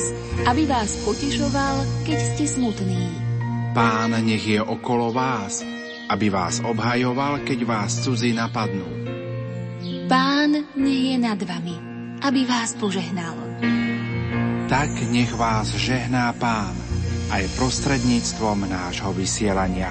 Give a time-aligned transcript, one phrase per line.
[0.00, 1.76] vás, aby vás potešoval,
[2.08, 3.04] keď ste smutní.
[3.76, 5.62] Pán nech je okolo vás,
[6.10, 8.88] aby vás obhajoval, keď vás cudzí napadnú.
[10.10, 11.76] Pán nech je nad vami,
[12.24, 13.36] aby vás požehnal.
[14.66, 16.74] Tak nech vás žehná Pán
[17.30, 19.90] aj prostredníctvom nášho vysielania.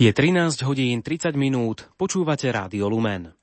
[0.00, 3.41] Je 13 hodín 30 minút, počúvate Rádio Lumen.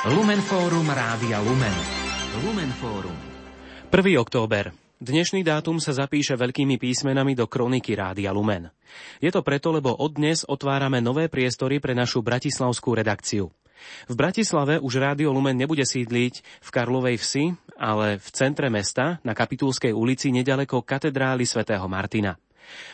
[0.00, 1.76] Lumen Fórum Rádia Lumen.
[2.40, 3.12] Lumen Fórum.
[3.92, 4.16] 1.
[4.16, 4.72] október.
[4.96, 8.72] Dnešný dátum sa zapíše veľkými písmenami do kroniky Rádia Lumen.
[9.20, 13.52] Je to preto, lebo od dnes otvárame nové priestory pre našu bratislavskú redakciu.
[14.08, 17.44] V Bratislave už Rádio Lumen nebude sídliť v Karlovej vsi,
[17.76, 22.40] ale v centre mesta na Kapitulskej ulici nedaleko katedrály svätého Martina.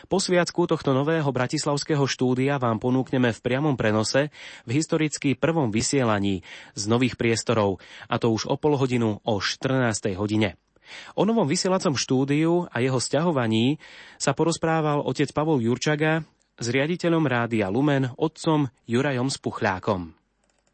[0.07, 4.33] Po sviacku tohto nového bratislavského štúdia vám ponúkneme v priamom prenose
[4.67, 10.15] v historicky prvom vysielaní z nových priestorov, a to už o pol hodinu o 14.
[10.17, 10.55] hodine.
[11.19, 13.75] O novom vysielacom štúdiu a jeho sťahovaní
[14.15, 16.23] sa porozprával otec Pavol Jurčaga
[16.57, 20.26] s riaditeľom rádia Lumen, otcom Jurajom Spuchľákom.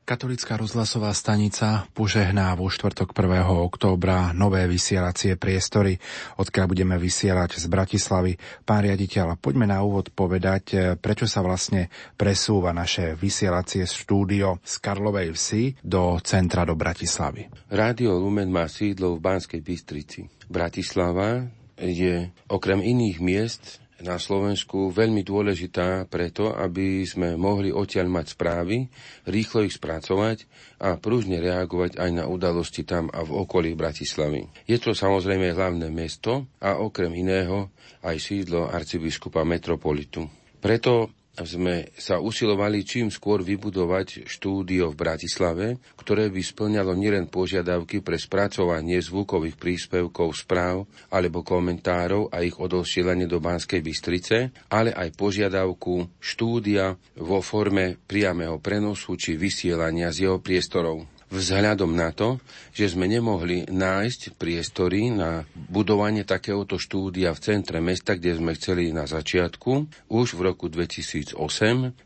[0.04, 3.48] Katolická rozhlasová stanica požehná vo štvrtok 1.
[3.48, 5.95] októbra nové vysielacie priestory,
[6.36, 8.36] odkiaľ budeme vysielať z Bratislavy.
[8.68, 11.88] Pán riaditeľ, poďme na úvod povedať, eh, prečo sa vlastne
[12.20, 17.48] presúva naše vysielacie štúdio z Karlovej vsi do centra do Bratislavy.
[17.72, 20.28] Rádio Lumen má sídlo v Banskej Bystrici.
[20.52, 21.48] Bratislava
[21.80, 28.92] je okrem iných miest na Slovensku veľmi dôležitá preto, aby sme mohli odtiaľ mať správy,
[29.23, 30.44] rýchlo ich spracovať
[30.84, 34.68] a pružne reagovať aj na udalosti tam a v okolí Bratislavy.
[34.68, 37.72] Je to samozrejme hlavné mesto a okrem iného
[38.04, 40.28] aj sídlo arcibiskupa Metropolitu.
[40.60, 45.67] Preto sme sa usilovali čím skôr vybudovať štúdio v Bratislave,
[45.98, 53.26] ktoré by splňalo nielen požiadavky pre spracovanie zvukových príspevkov, správ alebo komentárov a ich odosielanie
[53.26, 60.38] do Banskej Bystrice, ale aj požiadavku štúdia vo forme priameho prenosu či vysielania z jeho
[60.38, 62.38] priestorov vzhľadom na to,
[62.77, 68.94] že sme nemohli nájsť priestory na budovanie takéhoto štúdia v centre mesta, kde sme chceli
[68.94, 69.71] na začiatku,
[70.14, 71.33] už v roku 2008,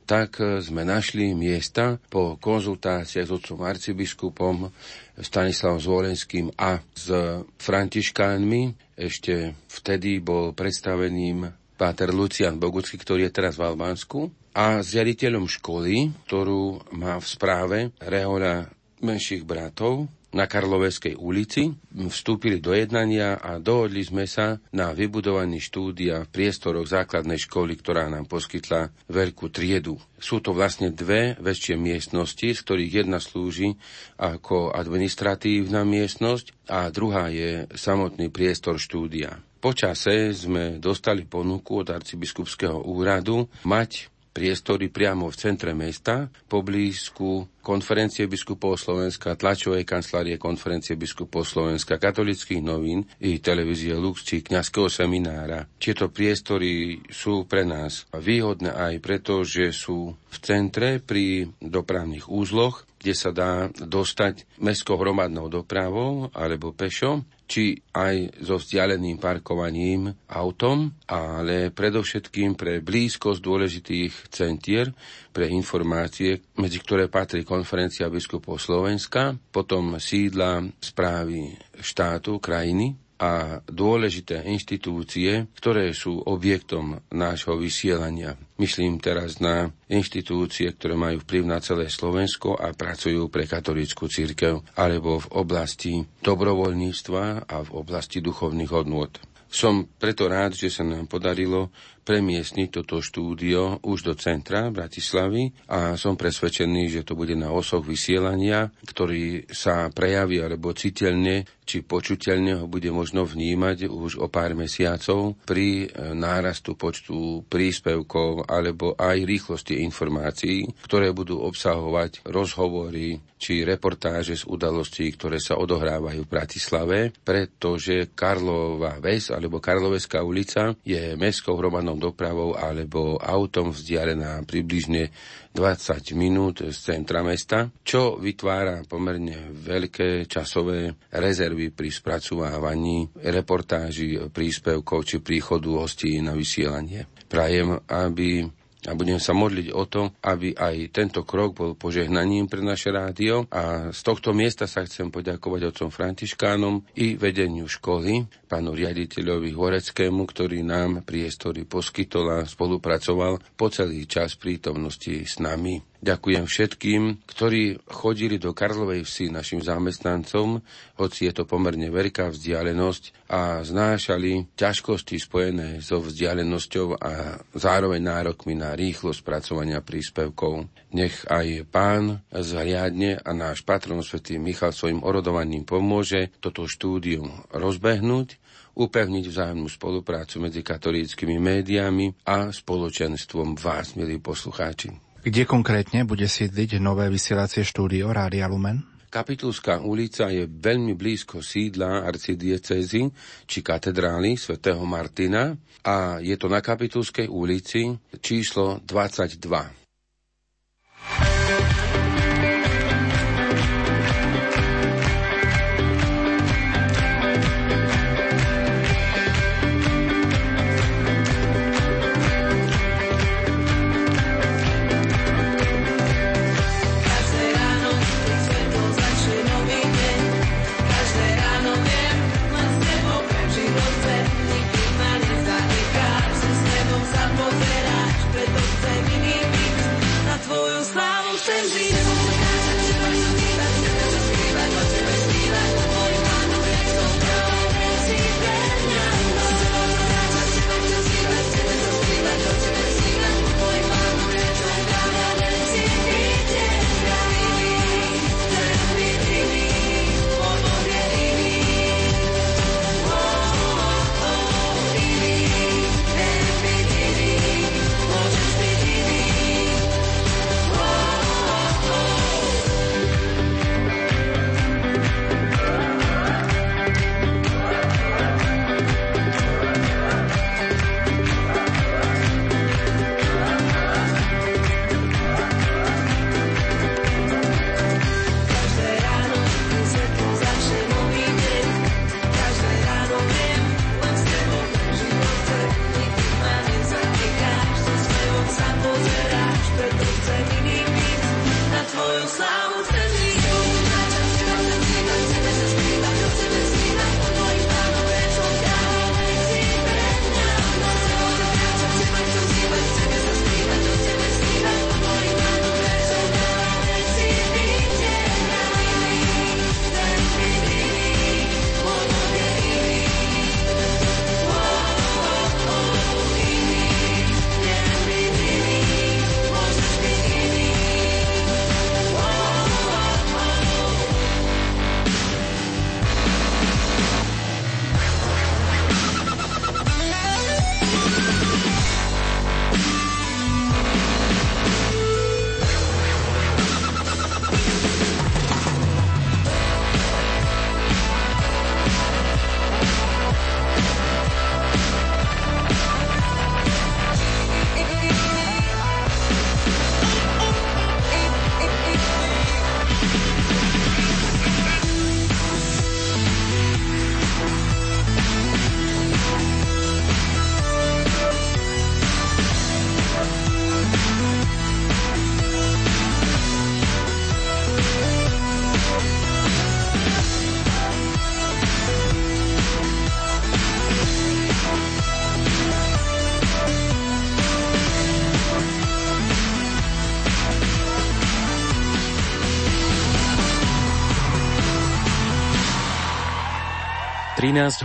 [0.08, 4.72] tak sme našli miesta po konzultáciách s otcom arcibiskupom
[5.20, 7.12] Stanislavom Zvolenským a s
[7.60, 8.96] františkánmi.
[8.98, 15.46] Ešte vtedy bol predstaveným páter Lucian Bogucký, ktorý je teraz v Albánsku, a s riaditeľom
[15.46, 23.64] školy, ktorú má v správe Rehoľa menších bratov na Karloveskej ulici, vstúpili do jednania a
[23.64, 29.96] dohodli sme sa na vybudovaní štúdia v priestoroch základnej školy, ktorá nám poskytla veľkú triedu.
[30.20, 33.80] Sú to vlastne dve väčšie miestnosti, z ktorých jedna slúži
[34.20, 39.40] ako administratívna miestnosť a druhá je samotný priestor štúdia.
[39.58, 48.30] Počase sme dostali ponuku od arcibiskupského úradu mať priestory priamo v centre mesta, poblízku konferencie
[48.30, 55.66] biskupov Slovenska, tlačovej kancelárie konferencie biskupov Slovenska, katolických novín i televízie Lux či kňazského seminára.
[55.82, 62.86] Tieto priestory sú pre nás výhodné aj preto, že sú v centre pri dopravných úzloch,
[62.98, 70.92] kde sa dá dostať mestskou hromadnou dopravou alebo pešo či aj so vzdialeným parkovaním autom,
[71.08, 74.92] ale predovšetkým pre blízkosť dôležitých centier,
[75.32, 84.46] pre informácie, medzi ktoré patrí konferencia biskupov Slovenska, potom sídla správy štátu, krajiny, a dôležité
[84.46, 88.38] inštitúcie, ktoré sú objektom nášho vysielania.
[88.62, 94.62] Myslím teraz na inštitúcie, ktoré majú vplyv na celé Slovensko a pracujú pre katolícku církev,
[94.78, 99.14] alebo v oblasti dobrovoľníctva a v oblasti duchovných hodnôt.
[99.48, 101.72] Som preto rád, že sa nám podarilo
[102.08, 107.84] premiestniť toto štúdio už do centra Bratislavy a som presvedčený, že to bude na osoch
[107.84, 114.56] vysielania, ktorý sa prejaví alebo citeľne či počuteľne ho bude možno vnímať už o pár
[114.56, 123.68] mesiacov pri e, nárastu počtu príspevkov alebo aj rýchlosti informácií, ktoré budú obsahovať rozhovory či
[123.68, 131.14] reportáže z udalostí, ktoré sa odohrávajú v Bratislave, pretože Karlova Ves alebo Karloveská ulica je
[131.20, 135.10] mestskou hromadnou dopravou alebo autom vzdialená približne
[135.52, 145.10] 20 minút z centra mesta, čo vytvára pomerne veľké časové rezervy pri spracovávaní reportáží, príspevkov
[145.10, 147.10] či príchodu hostí na vysielanie.
[147.28, 148.46] Prajem, aby
[148.88, 153.44] A budem sa modliť o to, aby aj tento krok bol požehnaním pre naše rádio
[153.52, 160.24] a z tohto miesta sa chcem poďakovať otcom Františkánom i vedeniu školy, pánu riaditeľovi Horeckému,
[160.24, 165.84] ktorý nám priestory poskytol a spolupracoval po celý čas prítomnosti s nami.
[165.98, 170.62] Ďakujem všetkým, ktorí chodili do Karlovej vsi našim zamestnancom,
[170.96, 178.54] hoci je to pomerne veľká vzdialenosť a znášali ťažkosti spojené so vzdialenosťou a zároveň nárokmi
[178.54, 180.70] na rýchlo spracovania príspevkov.
[180.88, 188.40] Nech aj pán zhliadne a náš patron svätý Michal svojim orodovaním pomôže toto štúdium rozbehnúť
[188.78, 194.94] upevniť vzájomnú spoluprácu medzi katolíckými médiami a spoločenstvom vás, milí poslucháči.
[195.26, 198.86] Kde konkrétne bude sídliť nové vysielacie štúdio Rádia Lumen?
[199.08, 203.08] Kapitulská ulica je veľmi blízko sídla arcidiecezy
[203.50, 209.87] či katedrály svätého Martina a je to na Kapitulskej ulici číslo 22.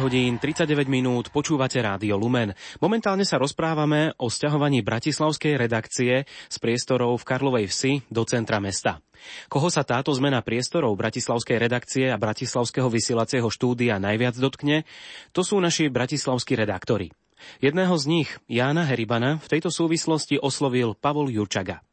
[0.03, 2.51] hodín 39 minút počúvate Rádio Lumen.
[2.83, 8.99] Momentálne sa rozprávame o sťahovaní bratislavskej redakcie z priestorov v Karlovej vsi do centra mesta.
[9.47, 14.83] Koho sa táto zmena priestorov bratislavskej redakcie a bratislavského vysielacieho štúdia najviac dotkne,
[15.31, 17.15] to sú naši bratislavskí redaktori.
[17.63, 21.87] Jedného z nich, Jána Heribana, v tejto súvislosti oslovil Pavol Jurčaga.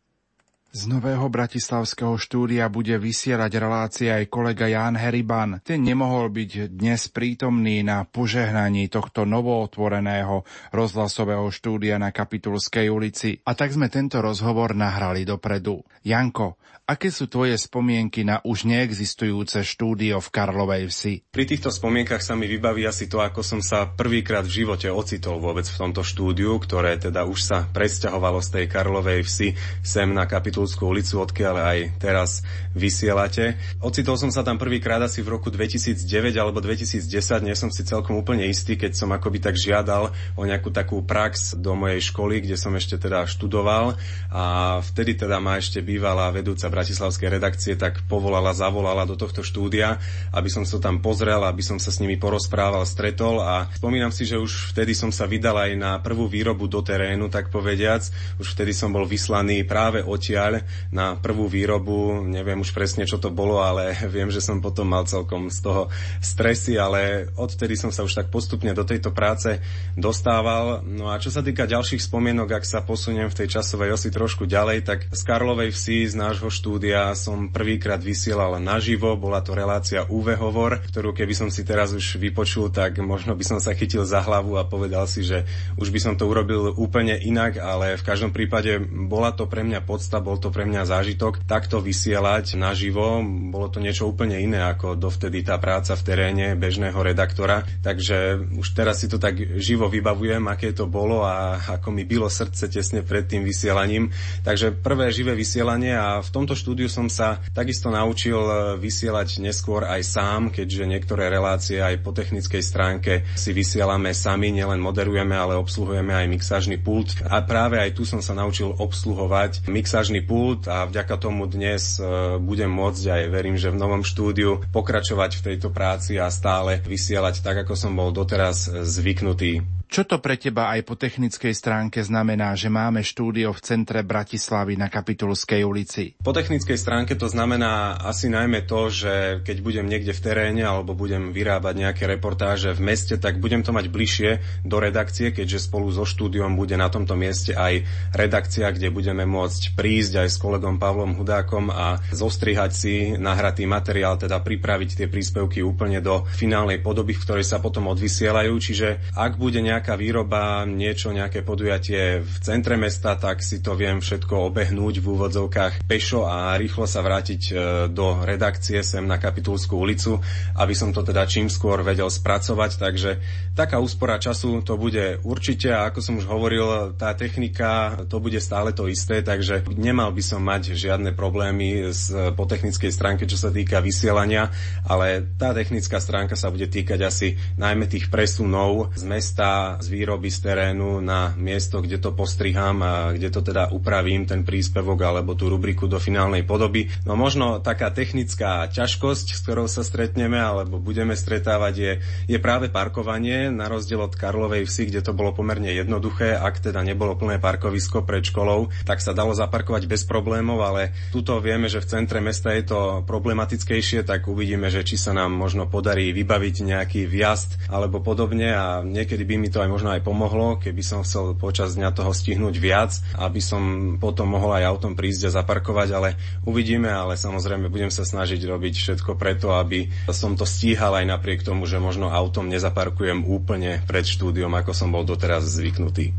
[0.69, 5.57] Z nového bratislavského štúdia bude vysielať relácia aj kolega Jan Heriban.
[5.65, 13.41] Ten nemohol byť dnes prítomný na požehnaní tohto novootvoreného rozhlasového štúdia na Kapitulskej ulici.
[13.49, 15.81] A tak sme tento rozhovor nahrali dopredu.
[16.05, 21.13] Janko, Aké sú tvoje spomienky na už neexistujúce štúdio v Karlovej vsi?
[21.29, 25.37] Pri týchto spomienkach sa mi vybaví asi to, ako som sa prvýkrát v živote ocitol
[25.37, 29.53] vôbec v tomto štúdiu, ktoré teda už sa presťahovalo z tej Karlovej vsi
[29.85, 30.25] sem na
[30.59, 32.43] Kapitulskú ulicu, odkiaľ aj teraz
[32.75, 33.55] vysielate.
[33.79, 36.03] Ocitol som sa tam prvýkrát asi v roku 2009
[36.35, 36.99] alebo 2010,
[37.47, 41.55] nie som si celkom úplne istý, keď som akoby tak žiadal o nejakú takú prax
[41.55, 43.95] do mojej školy, kde som ešte teda študoval
[44.35, 44.43] a
[44.83, 49.95] vtedy teda ma ešte bývala vedúca bratislavskej redakcie, tak povolala, zavolala do tohto štúdia,
[50.35, 54.27] aby som sa tam pozrel, aby som sa s nimi porozprával, stretol a spomínam si,
[54.27, 58.03] že už vtedy som sa vydal aj na prvú výrobu do terénu, tak povediac.
[58.43, 60.48] Už vtedy som bol vyslaný práve odtiaľ
[60.89, 65.05] na prvú výrobu, neviem už presne, čo to bolo, ale viem, že som potom mal
[65.05, 65.83] celkom z toho
[66.19, 69.61] stresy, ale odtedy som sa už tak postupne do tejto práce
[69.93, 70.81] dostával.
[70.85, 74.49] No a čo sa týka ďalších spomienok, ak sa posuniem v tej časovej osi trošku
[74.49, 80.07] ďalej, tak z Karlovej vsi, z nášho štúdia som prvýkrát vysielal naživo, bola to relácia
[80.07, 84.07] UV Hovor, ktorú keby som si teraz už vypočul, tak možno by som sa chytil
[84.07, 85.43] za hlavu a povedal si, že
[85.75, 89.83] už by som to urobil úplne inak, ale v každom prípade bola to pre mňa
[89.83, 93.19] podsta, bol to pre mňa zážitok takto vysielať naživo,
[93.51, 98.67] bolo to niečo úplne iné ako dovtedy tá práca v teréne bežného redaktora, takže už
[98.71, 103.03] teraz si to tak živo vybavujem, aké to bolo a ako mi bylo srdce tesne
[103.03, 104.09] pred tým vysielaním.
[104.41, 109.83] Takže prvé živé vysielanie a v tomto štúdiu som sa takisto naučil e, vysielať neskôr
[109.83, 115.59] aj sám, keďže niektoré relácie aj po technickej stránke si vysielame sami, nielen moderujeme, ale
[115.59, 117.19] obsluhujeme aj mixážny pult.
[117.27, 122.37] A práve aj tu som sa naučil obsluhovať mixážny pult a vďaka tomu dnes e,
[122.37, 127.41] budem môcť aj verím, že v novom štúdiu pokračovať v tejto práci a stále vysielať
[127.41, 129.78] tak, ako som bol doteraz zvyknutý.
[129.89, 134.77] Čo to pre teba aj po technickej stránke znamená, že máme štúdio v centre Bratislavy
[134.77, 136.13] na Kapitulskej ulici?
[136.21, 140.93] Po technickej stránke to znamená asi najmä to, že keď budem niekde v teréne alebo
[140.93, 145.89] budem vyrábať nejaké reportáže v meste, tak budem to mať bližšie do redakcie, keďže spolu
[145.89, 147.81] so štúdiom bude na tomto mieste aj
[148.13, 154.21] redakcia, kde budeme môcť prísť aj s kolegom Pavlom Hudákom a zostrihať si nahratý materiál,
[154.21, 158.53] teda pripraviť tie príspevky úplne do finálnej podoby, v ktorej sa potom odvysielajú.
[158.53, 163.79] Čiže ak bude nejak nejaká výroba, niečo, nejaké podujatie v centre mesta, tak si to
[163.79, 167.53] viem všetko obehnúť v úvodzovkách pešo a rýchlo sa vrátiť e,
[167.87, 170.19] do redakcie sem na Kapitulskú ulicu,
[170.59, 172.71] aby som to teda čím skôr vedel spracovať.
[172.75, 173.11] Takže
[173.55, 178.43] taká úspora času to bude určite a ako som už hovoril, tá technika to bude
[178.43, 183.39] stále to isté, takže nemal by som mať žiadne problémy z, po technickej stránke, čo
[183.39, 184.51] sa týka vysielania,
[184.83, 190.33] ale tá technická stránka sa bude týkať asi najmä tých presunov z mesta z výroby
[190.33, 195.37] z terénu na miesto, kde to postrihám a kde to teda upravím, ten príspevok alebo
[195.37, 196.89] tú rubriku do finálnej podoby.
[197.05, 201.91] No možno taká technická ťažkosť, s ktorou sa stretneme alebo budeme stretávať je,
[202.25, 206.81] je práve parkovanie, na rozdiel od Karlovej vsi, kde to bolo pomerne jednoduché, ak teda
[206.81, 211.83] nebolo plné parkovisko pred školou, tak sa dalo zaparkovať bez problémov, ale tuto vieme, že
[211.83, 216.55] v centre mesta je to problematickejšie, tak uvidíme, že či sa nám možno podarí vybaviť
[216.63, 220.79] nejaký vjazd alebo podobne a niekedy by mi to to aj možno aj pomohlo, keby
[220.79, 225.35] som chcel počas dňa toho stihnúť viac, aby som potom mohol aj autom prísť a
[225.43, 226.15] zaparkovať, ale
[226.47, 231.43] uvidíme, ale samozrejme budem sa snažiť robiť všetko preto, aby som to stíhal aj napriek
[231.43, 236.15] tomu, že možno autom nezaparkujem úplne pred štúdiom, ako som bol doteraz zvyknutý.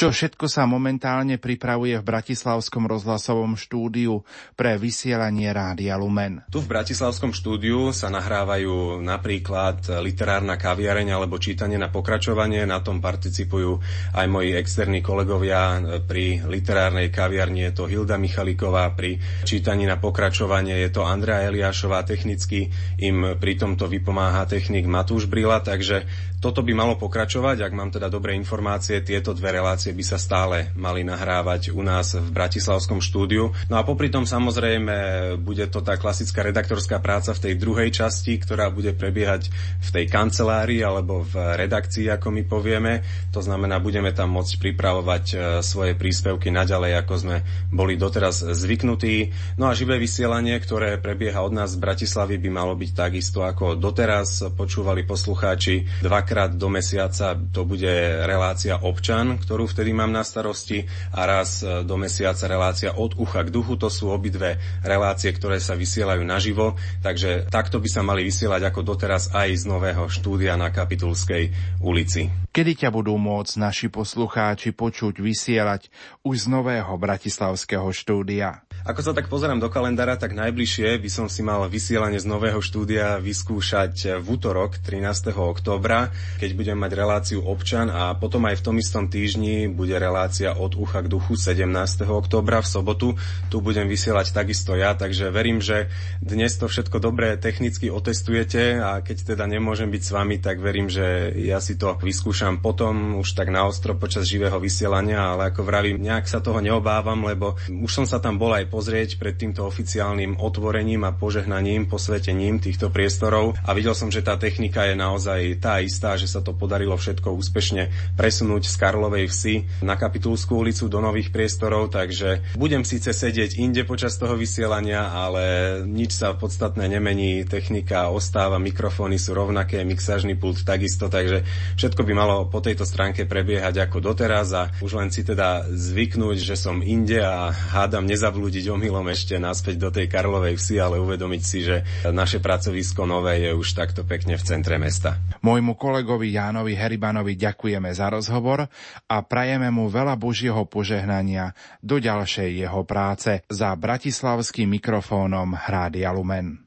[0.00, 4.24] Čo všetko sa momentálne pripravuje v Bratislavskom rozhlasovom štúdiu
[4.56, 6.40] pre vysielanie Rádia Lumen?
[6.48, 12.64] Tu v Bratislavskom štúdiu sa nahrávajú napríklad literárna kaviareň alebo čítanie na pokračovanie.
[12.64, 13.76] Na tom participujú
[14.16, 15.84] aj moji externí kolegovia.
[16.08, 22.08] Pri literárnej kaviarni je to Hilda Michaliková, pri čítaní na pokračovanie je to Andrea Eliášová,
[22.08, 26.08] technicky im pri tomto vypomáha technik Matúš Brila, takže
[26.40, 30.70] toto by malo pokračovať, ak mám teda dobré informácie, tieto dve relácie by sa stále
[30.78, 33.50] mali nahrávať u nás v Bratislavskom štúdiu.
[33.66, 34.96] No a popri tom samozrejme
[35.42, 39.50] bude to tá klasická redaktorská práca v tej druhej časti, ktorá bude prebiehať
[39.82, 43.02] v tej kancelárii alebo v redakcii, ako my povieme.
[43.34, 47.36] To znamená, budeme tam môcť pripravovať e, svoje príspevky naďalej, ako sme
[47.74, 49.34] boli doteraz zvyknutí.
[49.58, 53.74] No a živé vysielanie, ktoré prebieha od nás z Bratislavy, by malo byť takisto ako
[53.74, 54.46] doteraz.
[54.54, 57.88] Počúvali poslucháči dva dvakrát do mesiaca to bude
[58.28, 60.84] relácia občan, ktorú vtedy mám na starosti
[61.14, 63.78] a raz e, do mesiaca relácia od ucha k duchu.
[63.78, 68.80] To sú obidve relácie, ktoré sa vysielajú naživo, takže takto by sa mali vysielať ako
[68.82, 72.28] doteraz aj z nového štúdia na Kapitulskej ulici.
[72.50, 75.86] Kedy ťa budú môcť naši poslucháči počuť vysielať
[76.26, 78.66] už z nového bratislavského štúdia?
[78.80, 82.64] Ako sa tak pozerám do kalendára, tak najbližšie by som si mal vysielanie z nového
[82.64, 85.36] štúdia vyskúšať v útorok 13.
[85.36, 86.08] októbra,
[86.40, 90.80] keď budem mať reláciu občan a potom aj v tom istom týždni bude relácia od
[90.80, 91.68] ucha k duchu 17.
[92.08, 93.08] októbra v sobotu.
[93.52, 95.92] Tu budem vysielať takisto ja, takže verím, že
[96.24, 100.88] dnes to všetko dobre technicky otestujete a keď teda nemôžem byť s vami, tak verím,
[100.88, 105.68] že ja si to vyskúšam potom už tak na ostro počas živého vysielania, ale ako
[105.68, 109.66] vravím, nejak sa toho neobávam, lebo už som sa tam bol aj pozrieť pred týmto
[109.66, 113.58] oficiálnym otvorením a požehnaním, posvetením týchto priestorov.
[113.66, 117.34] A videl som, že tá technika je naozaj tá istá, že sa to podarilo všetko
[117.34, 123.58] úspešne presunúť z Karlovej vsi na Kapitulskú ulicu do nových priestorov, takže budem síce sedieť
[123.58, 125.42] inde počas toho vysielania, ale
[125.82, 131.42] nič sa podstatné nemení, technika ostáva, mikrofóny sú rovnaké, mixážny pult takisto, takže
[131.74, 136.36] všetko by malo po tejto stránke prebiehať ako doteraz a už len si teda zvyknúť,
[136.36, 141.00] že som inde a hádam nezavľúdiť chodiť omylom ešte naspäť do tej Karlovej vsi, ale
[141.00, 141.80] uvedomiť si, že
[142.12, 145.16] naše pracovisko nové je už takto pekne v centre mesta.
[145.40, 148.68] Môjmu kolegovi Jánovi Heribanovi ďakujeme za rozhovor
[149.08, 156.60] a prajeme mu veľa Božieho požehnania do ďalšej jeho práce za bratislavským mikrofónom Hrádia Lumen.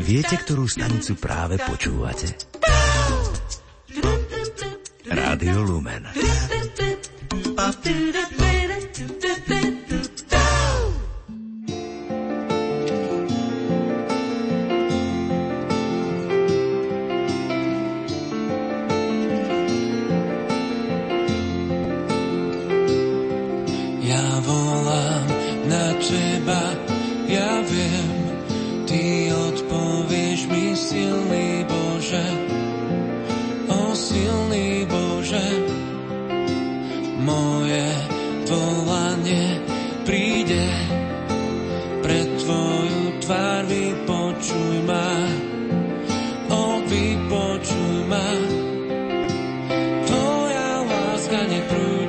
[0.00, 2.55] Viete, ktorú stanicu práve počúvate?
[5.08, 6.06] Rádio Lumen.
[51.68, 52.05] You.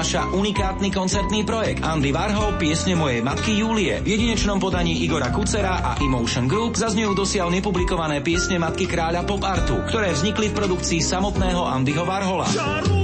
[0.00, 4.00] Prináša unikátny koncertný projekt Andy Warhol, piesne mojej matky Julie.
[4.00, 9.44] V jedinečnom podaní Igora Kucera a Emotion Group zaznejú dosiaľ nepublikované piesne matky kráľa pop
[9.44, 12.48] artu, ktoré vznikli v produkcii samotného Andyho Warhola.
[12.48, 12.99] Od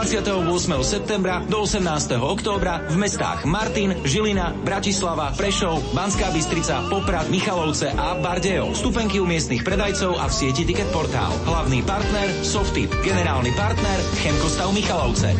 [0.00, 0.32] 28.
[0.80, 1.84] septembra do 18.
[2.24, 8.72] októbra v mestách Martin, Žilina, Bratislava, Prešov, Banská Bystrica, Poprad, Michalovce a Bardejov.
[8.72, 11.28] Stupenky u miestnych predajcov a v sieti Ticket Portál.
[11.44, 15.36] Hlavný partner Softip, generálny partner Chemkostav Michalovce.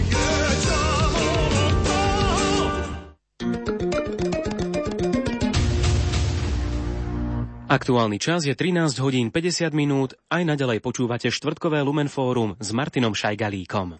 [7.64, 13.16] Aktuálny čas je 13 hodín 50 minút, aj naďalej počúvate štvrtkové Lumen Fórum s Martinom
[13.16, 13.96] Šajgalíkom.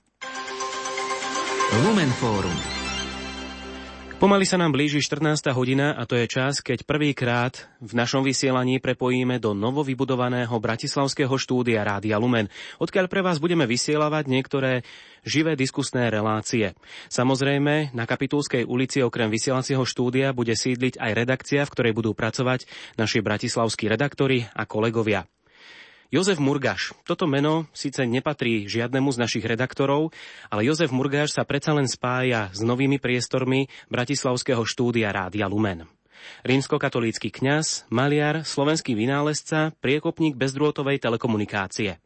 [1.70, 2.58] Lumen Fórum.
[4.18, 5.54] Pomaly sa nám blíži 14.
[5.54, 11.86] hodina a to je čas, keď prvýkrát v našom vysielaní prepojíme do novovybudovaného bratislavského štúdia
[11.86, 12.50] Rádia Lumen,
[12.82, 14.82] odkiaľ pre vás budeme vysielávať niektoré
[15.22, 16.74] živé diskusné relácie.
[17.06, 22.66] Samozrejme, na Kapitulskej ulici okrem vysielacieho štúdia bude sídliť aj redakcia, v ktorej budú pracovať
[22.98, 25.22] naši bratislavskí redaktori a kolegovia.
[26.10, 26.90] Jozef Murgaš.
[27.06, 30.10] Toto meno síce nepatrí žiadnemu z našich redaktorov,
[30.50, 35.86] ale Jozef Murgaš sa predsa len spája s novými priestormi Bratislavského štúdia Rádia Lumen.
[36.42, 42.02] Rímskokatolícky kňaz, maliar, slovenský vynálezca, priekopník bezdrôtovej telekomunikácie.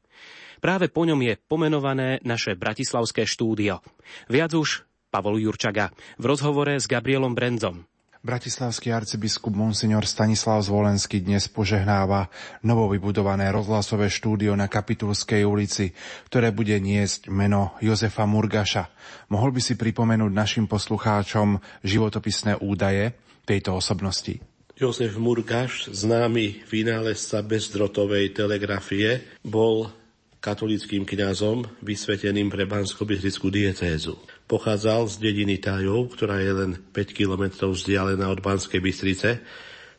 [0.60, 3.80] Práve po ňom je pomenované naše bratislavské štúdio.
[4.28, 7.88] Viac už Pavol Jurčaga v rozhovore s Gabrielom Brenzom.
[8.24, 12.32] Bratislavský arcibiskup Monsignor Stanislav Zvolenský dnes požehnáva
[12.64, 15.92] novovybudované rozhlasové štúdio na Kapitulskej ulici,
[16.32, 18.88] ktoré bude niesť meno Jozefa Murgaša.
[19.28, 23.12] Mohol by si pripomenúť našim poslucháčom životopisné údaje
[23.44, 24.40] tejto osobnosti?
[24.72, 29.92] Jozef Murgaš, známy vynálezca bezdrotovej telegrafie, bol
[30.40, 33.04] katolickým kňazom vysveteným pre bansko
[33.52, 34.16] diecézu.
[34.44, 39.40] Pochádzal z dediny Tajov, ktorá je len 5 kilometrov vzdialená od Banskej Bystrice.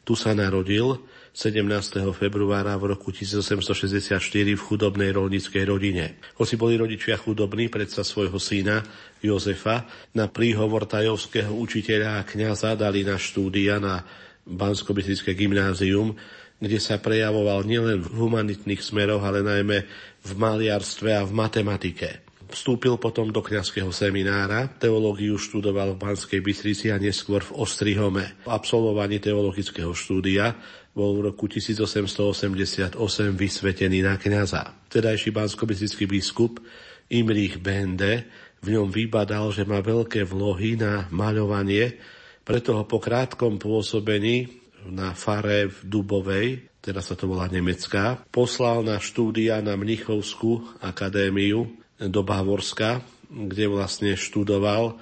[0.06, 1.02] Tu sa narodil
[1.34, 1.66] 17.
[2.14, 4.22] februára v roku 1864
[4.54, 6.22] v chudobnej rolnickej rodine.
[6.38, 8.86] Hoci boli rodičia chudobní, predsa svojho syna
[9.20, 14.06] Jozefa na príhovor tajovského učiteľa a kniaza dali na štúdia na
[14.46, 14.94] bansko
[15.34, 16.14] gymnázium,
[16.62, 19.78] kde sa prejavoval nielen v humanitných smeroch, ale najmä
[20.22, 22.25] v maliarstve a v matematike.
[22.46, 28.38] Vstúpil potom do kňazského seminára, teológiu študoval v Banskej Bystrici a neskôr v Ostrihome.
[28.46, 30.54] Po absolvovaní teologického štúdia
[30.94, 32.96] bol v roku 1888
[33.34, 34.88] vysvetený na kňaza.
[34.88, 35.66] Vtedajší bansko
[36.08, 36.62] biskup
[37.10, 38.30] Imrich Bende
[38.62, 41.98] v ňom vybadal, že má veľké vlohy na maľovanie,
[42.46, 44.50] preto ho po krátkom pôsobení
[44.86, 51.85] na fare v Dubovej, teraz sa to volá Nemecká, poslal na štúdia na Mnichovskú akadémiu
[52.00, 55.00] do Bavorska, kde vlastne študoval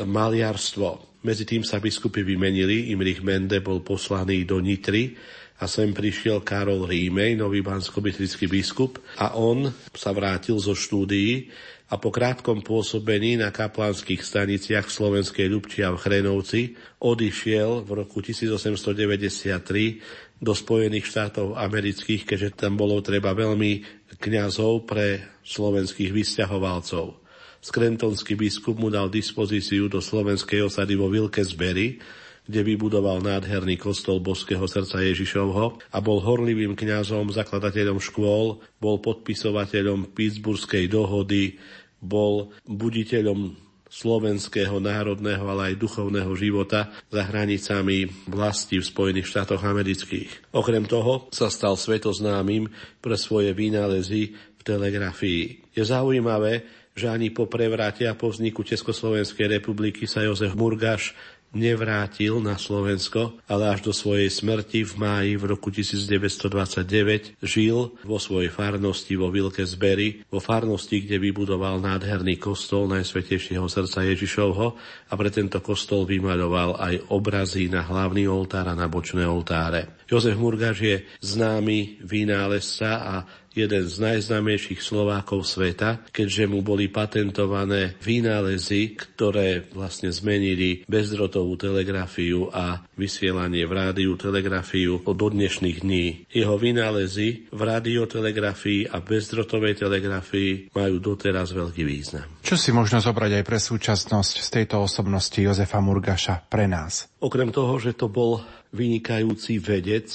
[0.00, 1.20] maliarstvo.
[1.22, 5.14] Medzi tým sa biskupy vymenili, Imrich Mende bol poslaný do Nitry
[5.62, 11.46] a sem prišiel Karol Rímej, nový bansko biskup a on sa vrátil zo štúdií
[11.92, 17.90] a po krátkom pôsobení na kaplánskych staniciach v Slovenskej Ľubči a v Chrenovci odišiel v
[17.92, 23.86] roku 1893 do Spojených štátov amerických, keďže tam bolo treba veľmi
[24.18, 27.22] kňazov pre slovenských vysťahovalcov.
[27.62, 32.02] Skrentonský biskup mu dal dispozíciu do slovenskej osady vo Wilkesbury,
[32.42, 40.10] kde vybudoval nádherný kostol Boského srdca Ježišovho a bol horlivým kňazom, zakladateľom škôl, bol podpisovateľom
[40.10, 41.62] Pittsburghskej dohody,
[42.02, 43.54] bol buditeľom
[43.92, 50.56] slovenského národného, ale aj duchovného života za hranicami vlasti v Spojených štátoch amerických.
[50.56, 52.72] Okrem toho sa stal svetoznámym
[53.04, 55.76] pre svoje vynálezy v telegrafii.
[55.76, 56.64] Je zaujímavé,
[56.96, 61.12] že ani po prevrate a po vzniku Československej republiky sa Jozef Murgaš
[61.52, 68.18] nevrátil na Slovensko, ale až do svojej smrti v máji v roku 1929 žil vo
[68.18, 74.66] svojej farnosti vo Wilkesbury, vo farnosti, kde vybudoval nádherný kostol Najsvetejšieho srdca Ježišovho
[75.08, 80.02] a pre tento kostol vymaľoval aj obrazy na hlavný oltár a na bočné oltáre.
[80.08, 83.14] Jozef Murgaš je známy vynálezca a
[83.52, 92.48] jeden z najznámejších Slovákov sveta, keďže mu boli patentované vynálezy, ktoré vlastne zmenili bezdrotovú telegrafiu
[92.52, 96.06] a vysielanie v rádiu telegrafiu do dnešných dní.
[96.32, 102.26] Jeho vynálezy v radiotelegrafii a bezdrotovej telegrafii majú doteraz veľký význam.
[102.42, 107.06] Čo si možno zobrať aj pre súčasnosť z tejto osobnosti Jozefa Murgaša pre nás?
[107.22, 110.08] Okrem toho, že to bol vynikajúci vedec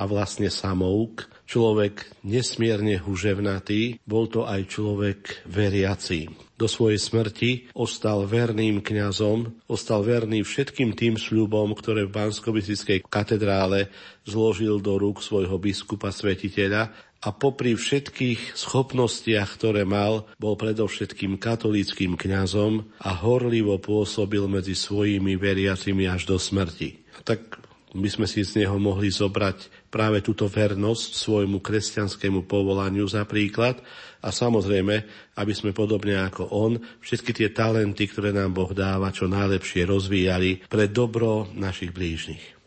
[0.00, 6.30] a vlastne samouk, človek nesmierne huževnatý, bol to aj človek veriaci.
[6.60, 12.52] do svojej smrti ostal verným kňazom, ostal verný všetkým tým sľubom, ktoré v bansko
[13.08, 13.88] katedrále
[14.28, 16.92] zložil do rúk svojho biskupa svetiteľa
[17.24, 25.40] a popri všetkých schopnostiach, ktoré mal, bol predovšetkým katolíckým kňazom a horlivo pôsobil medzi svojimi
[25.40, 27.00] veriacimi až do smrti.
[27.24, 27.60] Tak
[27.96, 33.82] by sme si z neho mohli zobrať práve túto vernosť svojmu kresťanskému povolaniu za príklad
[34.22, 34.94] a samozrejme,
[35.36, 40.70] aby sme podobne ako on všetky tie talenty, ktoré nám Boh dáva, čo najlepšie rozvíjali
[40.70, 42.60] pre dobro našich blížnych.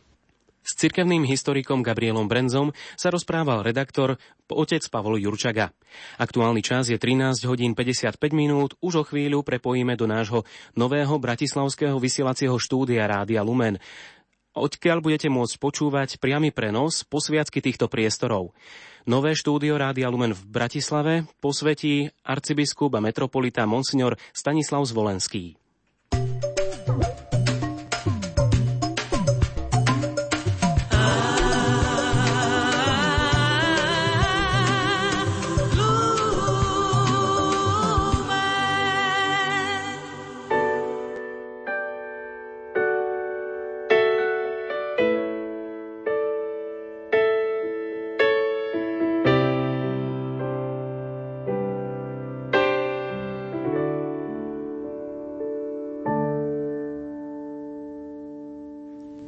[0.64, 4.16] S cirkevným historikom Gabrielom Brenzom sa rozprával redaktor
[4.48, 5.76] otec Pavol Jurčaga.
[6.16, 8.80] Aktuálny čas je 13 hodín 55 minút.
[8.80, 10.48] Už o chvíľu prepojíme do nášho
[10.80, 13.76] nového bratislavského vysielacieho štúdia Rádia Lumen
[14.54, 18.54] odkiaľ budete môcť počúvať priamy prenos posviacky týchto priestorov.
[19.04, 25.60] Nové štúdio Rádia Lumen v Bratislave posvetí arcibiskup a metropolita Monsignor Stanislav Zvolenský.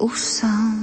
[0.05, 0.74] Už som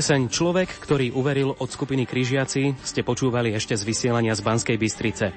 [0.00, 5.28] Pieseň Človek, ktorý uveril od skupiny Kryžiaci ste počúvali ešte z vysielania z Banskej Bystrice.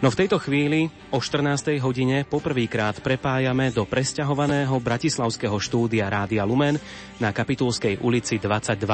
[0.00, 1.76] No v tejto chvíli o 14.
[1.84, 6.80] hodine poprvýkrát prepájame do presťahovaného bratislavského štúdia Rádia Lumen
[7.20, 8.88] na Kapitulskej ulici 22.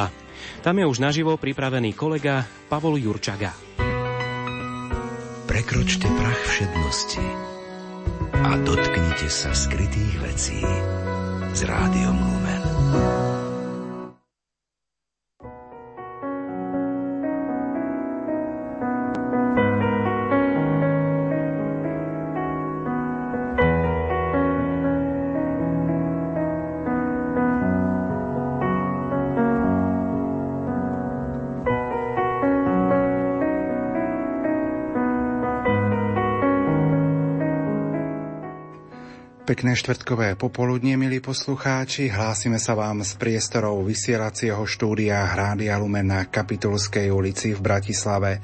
[0.66, 3.54] Tam je už naživo pripravený kolega Pavol Jurčaga.
[5.46, 7.26] Prekročte prach všednosti
[8.42, 10.58] a dotknite sa skrytých vecí
[11.54, 13.21] s Rádiom Lumen.
[39.42, 42.06] Pekné štvrtkové popoludnie, milí poslucháči.
[42.06, 48.38] Hlásime sa vám z priestorov vysielacieho štúdia Hrádia Lumen na Kapitulskej ulici v Bratislave.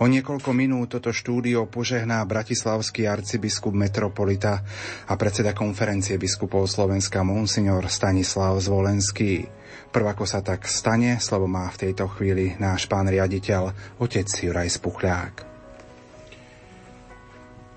[0.00, 4.64] O niekoľko minút toto štúdio požehná bratislavský arcibiskup metropolita
[5.04, 9.44] a predseda konferencie biskupov Slovenska Monsignor Stanislav Zvolenský.
[9.92, 15.34] Prvako sa tak stane, slovo má v tejto chvíli náš pán riaditeľ, otec Juraj Spuchľák.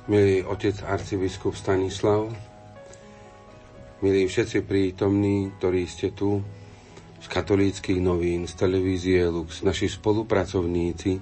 [0.07, 2.50] Milý otec arcibiskup Stanislav,
[4.01, 6.41] milí všetci prítomní, ktorí ste tu,
[7.21, 11.21] z katolíckých novín, z televízie Lux, naši spolupracovníci,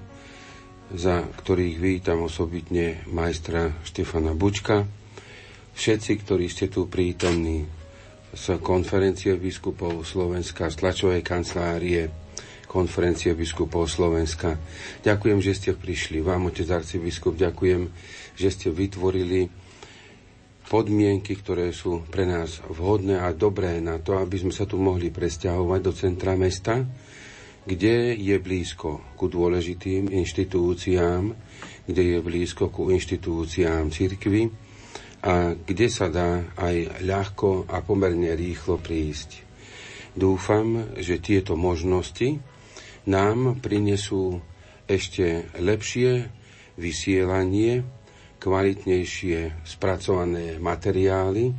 [0.96, 4.88] za ktorých vítam osobitne majstra Štefana Bučka,
[5.76, 7.68] všetci, ktorí ste tu prítomní
[8.32, 12.08] z konferencie biskupov Slovenska, z tlačovej kancelárie
[12.70, 14.56] konferencie biskupov Slovenska.
[15.02, 16.22] Ďakujem, že ste prišli.
[16.22, 17.90] Vám, otec arcibiskup, ďakujem,
[18.38, 19.50] že ste vytvorili
[20.70, 25.10] podmienky, ktoré sú pre nás vhodné a dobré na to, aby sme sa tu mohli
[25.10, 26.86] presťahovať do centra mesta,
[27.66, 31.34] kde je blízko ku dôležitým inštitúciám,
[31.90, 34.54] kde je blízko ku inštitúciám cirkvy
[35.26, 39.44] a kde sa dá aj ľahko a pomerne rýchlo prísť.
[40.14, 42.40] Dúfam, že tieto možnosti
[43.10, 44.40] nám prinesú
[44.86, 46.30] ešte lepšie
[46.80, 47.84] vysielanie
[48.40, 51.52] kvalitnejšie spracované materiály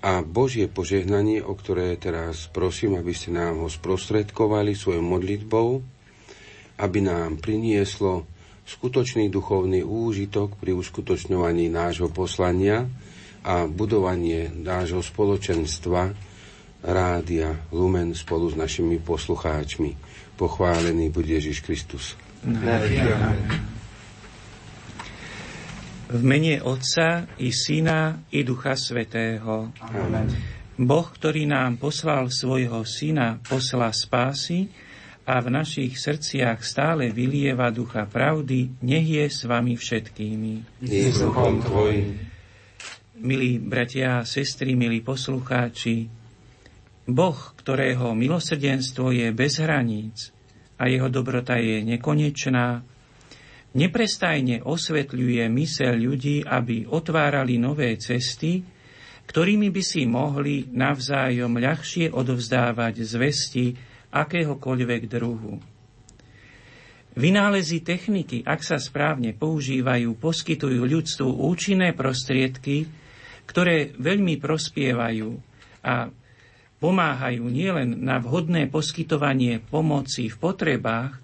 [0.00, 5.68] a Božie požehnanie, o ktoré teraz prosím, aby ste nám ho sprostredkovali svojou modlitbou,
[6.80, 8.24] aby nám prinieslo
[8.64, 12.88] skutočný duchovný úžitok pri uskutočňovaní nášho poslania
[13.44, 16.12] a budovanie nášho spoločenstva
[16.80, 19.96] Rádia Lumen spolu s našimi poslucháčmi.
[20.40, 22.16] Pochválený bude Ježiš Kristus.
[22.40, 23.79] Amen.
[26.10, 29.70] V mene Otca i Syna i Ducha Svetého.
[29.78, 30.26] Amen.
[30.74, 34.66] Boh, ktorý nám poslal svojho Syna, posla spásy
[35.22, 40.82] a v našich srdciach stále vylieva ducha pravdy, nech je s vami všetkými.
[43.22, 46.10] Milí bratia a sestry, milí poslucháči,
[47.06, 50.34] Boh, ktorého milosrdenstvo je bez hraníc
[50.74, 52.82] a jeho dobrota je nekonečná,
[53.74, 58.62] neprestajne osvetľuje mysel ľudí, aby otvárali nové cesty,
[59.30, 63.78] ktorými by si mohli navzájom ľahšie odovzdávať zvesti
[64.10, 65.62] akéhokoľvek druhu.
[67.14, 72.86] Vynálezy techniky, ak sa správne používajú, poskytujú ľudstvu účinné prostriedky,
[73.46, 75.28] ktoré veľmi prospievajú
[75.82, 76.06] a
[76.78, 81.18] pomáhajú nielen na vhodné poskytovanie pomoci v potrebách,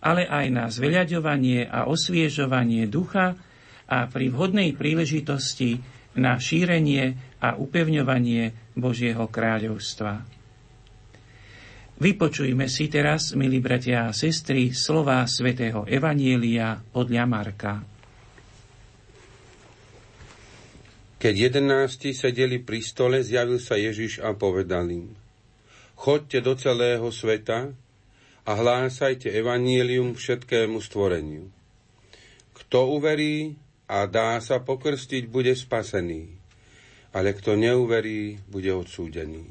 [0.00, 3.36] ale aj na zveľaďovanie a osviežovanie ducha
[3.86, 5.78] a pri vhodnej príležitosti
[6.16, 10.36] na šírenie a upevňovanie Božieho kráľovstva.
[11.96, 17.74] Vypočujme si teraz, milí bratia a sestry, slova svätého Evanielia podľa Marka.
[21.16, 25.08] Keď jedenácti sedeli pri stole, zjavil sa Ježiš a povedal im,
[25.96, 27.72] chodte do celého sveta
[28.46, 31.50] a hlásajte evanílium všetkému stvoreniu.
[32.54, 33.58] Kto uverí
[33.90, 36.30] a dá sa pokrstiť, bude spasený,
[37.10, 39.50] ale kto neuverí, bude odsúdený.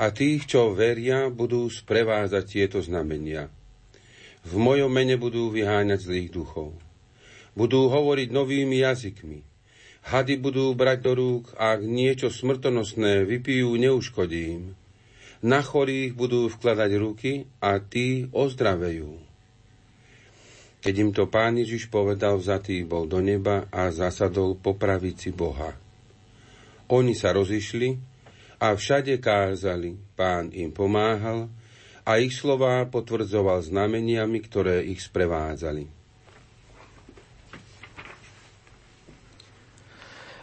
[0.00, 3.52] A tých, čo veria, budú sprevázať tieto znamenia.
[4.42, 6.72] V mojom mene budú vyháňať zlých duchov.
[7.52, 9.44] Budú hovoriť novými jazykmi.
[10.02, 14.64] Hady budú brať do rúk a ak niečo smrtonosné vypijú, neuškodí im
[15.42, 19.18] na chorých budú vkladať ruky a tí ozdravejú.
[20.82, 25.74] Keď im to pán Ježiš povedal, vzatý bol do neba a zasadol po pravici Boha.
[26.90, 27.94] Oni sa rozišli
[28.58, 31.46] a všade kázali, pán im pomáhal
[32.02, 35.86] a ich slová potvrdzoval znameniami, ktoré ich sprevádzali.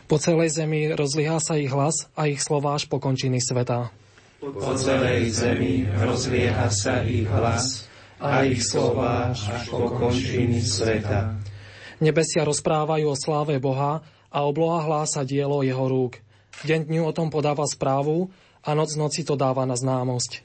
[0.09, 3.98] Po celej zemi rozliha sa ich hlas a ich slová až po končiny sveta.
[4.39, 7.91] Po celej zemi rozlieha sa ich hlas
[8.23, 11.35] a ich slova až po končiny sveta.
[11.99, 13.99] Nebesia rozprávajú o sláve Boha
[14.31, 16.23] a obloha hlása dielo jeho rúk.
[16.63, 18.31] Deň dňu o tom podáva správu
[18.63, 20.39] a noc noci to dáva na známosť.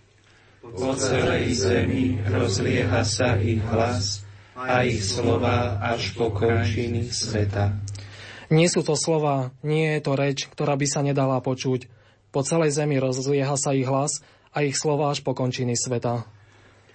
[0.66, 4.26] Po celej zemi rozlieha sa ich hlas
[4.58, 7.78] a ich slova až po končiny sveta.
[8.50, 11.93] Nie sú to slova, nie je to reč, ktorá by sa nedala počuť.
[12.34, 14.18] Po celej zemi rozlieha sa ich hlas
[14.50, 16.26] a ich slova až po končiny sveta.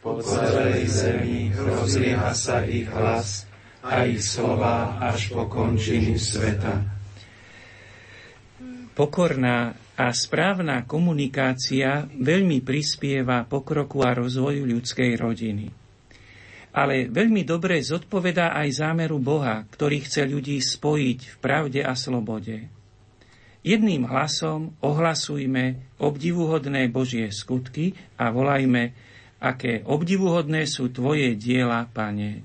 [0.04, 3.48] Po celej zemi rozlieha sa ich hlas
[3.80, 6.84] a ich slova až po končiny sveta.
[8.92, 15.72] Pokorná a správna komunikácia veľmi prispieva pokroku a rozvoju ľudskej rodiny.
[16.76, 22.79] Ale veľmi dobre zodpovedá aj zámeru Boha, ktorý chce ľudí spojiť v pravde a slobode.
[23.60, 28.96] Jedným hlasom ohlasujme obdivuhodné Božie skutky a volajme,
[29.44, 32.40] aké obdivuhodné sú Tvoje diela, Pane.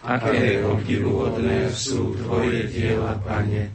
[0.00, 3.68] Aké obdivuhodné sú Tvoje diela, Pane.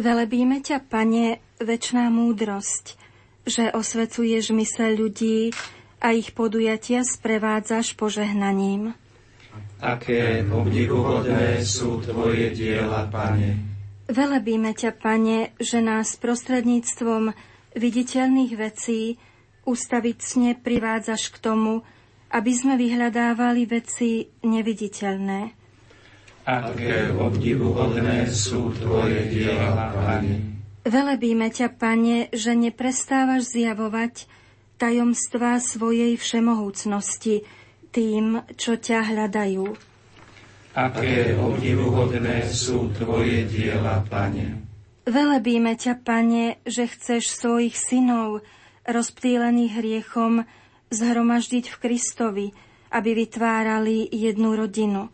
[0.00, 2.96] Velebíme ťa, Pane, večná múdrosť,
[3.44, 5.52] že osvecuješ mysle ľudí
[6.00, 8.96] a ich podujatia sprevádzaš požehnaním.
[9.84, 13.67] Aké obdivuhodné sú Tvoje diela, Pane.
[14.08, 17.36] Velebíme ťa, Pane, že nás prostredníctvom
[17.76, 19.20] viditeľných vecí
[19.68, 21.84] ústavicne privádzaš k tomu,
[22.32, 25.52] aby sme vyhľadávali veci neviditeľné.
[26.48, 30.56] Aké obdivuhodné sú Tvoje diela, Pane.
[30.88, 34.24] Velebíme ťa, Pane, že neprestávaš zjavovať
[34.80, 37.44] tajomstvá svojej všemohúcnosti
[37.92, 39.87] tým, čo ťa hľadajú
[40.78, 44.62] aké obdivuhodné sú Tvoje diela, Pane.
[45.08, 48.46] Velebíme ťa, Pane, že chceš svojich synov,
[48.86, 50.46] rozptýlených hriechom,
[50.94, 52.46] zhromaždiť v Kristovi,
[52.94, 55.10] aby vytvárali jednu rodinu.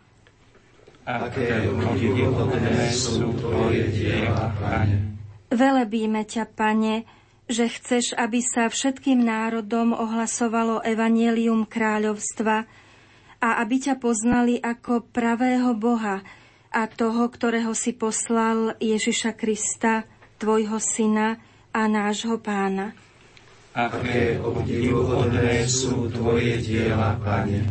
[1.08, 5.16] Aké obdivuhodné sú Tvoje diela, Pane.
[5.48, 7.08] Velebíme ťa, Pane,
[7.48, 12.83] že chceš, aby sa všetkým národom ohlasovalo evanielium kráľovstva,
[13.44, 16.24] a aby ťa poznali ako pravého Boha
[16.72, 20.08] a toho, ktorého si poslal Ježiša Krista,
[20.40, 21.36] tvojho syna
[21.68, 22.96] a nášho pána.
[23.76, 27.68] Aké obdivuhodné sú tvoje diela, Pane.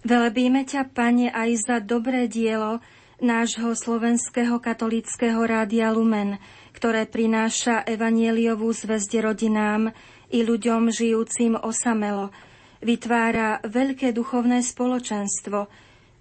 [0.00, 2.80] Velebíme ťa, Pane, aj za dobré dielo
[3.20, 6.40] nášho slovenského katolického rádia Lumen,
[6.72, 9.92] ktoré prináša evanieliovú zväzde rodinám
[10.32, 12.32] i ľuďom žijúcim osamelo–
[12.86, 15.66] vytvára veľké duchovné spoločenstvo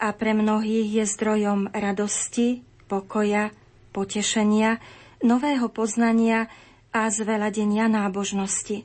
[0.02, 3.54] a pre mnohých je zdrojom radosti, pokoja,
[3.94, 4.82] potešenia,
[5.22, 6.50] nového poznania
[6.90, 8.82] a zveladenia nábožnosti.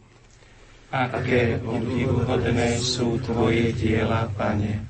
[0.90, 4.82] Aké obdivuhodné sú Tvoje diela, Pane.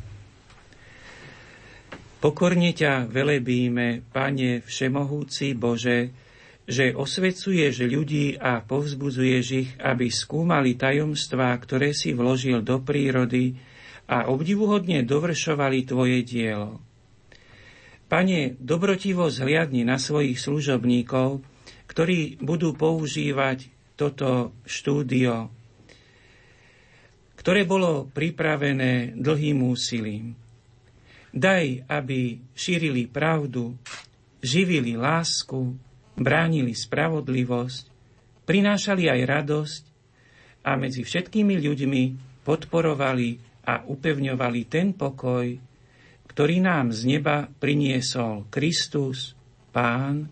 [2.20, 6.12] Pokorne ťa velebíme, Pane Všemohúci Bože,
[6.70, 13.58] že osvecuješ ľudí a povzbudzuješ ich, aby skúmali tajomstvá, ktoré si vložil do prírody
[14.06, 16.78] a obdivuhodne dovršovali tvoje dielo.
[18.06, 21.42] Pane, dobrotivo zhliadni na svojich služobníkov,
[21.90, 23.66] ktorí budú používať
[23.98, 25.50] toto štúdio,
[27.34, 30.38] ktoré bolo pripravené dlhým úsilím.
[31.34, 33.74] Daj, aby šírili pravdu,
[34.42, 35.89] živili lásku,
[36.20, 37.84] bránili spravodlivosť,
[38.44, 39.82] prinášali aj radosť
[40.68, 42.02] a medzi všetkými ľuďmi
[42.44, 45.48] podporovali a upevňovali ten pokoj,
[46.28, 49.32] ktorý nám z neba priniesol Kristus,
[49.70, 50.26] Pán,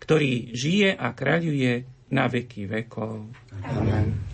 [0.00, 3.28] ktorý žije a kráľuje na veky vekov.
[3.60, 4.30] Amen.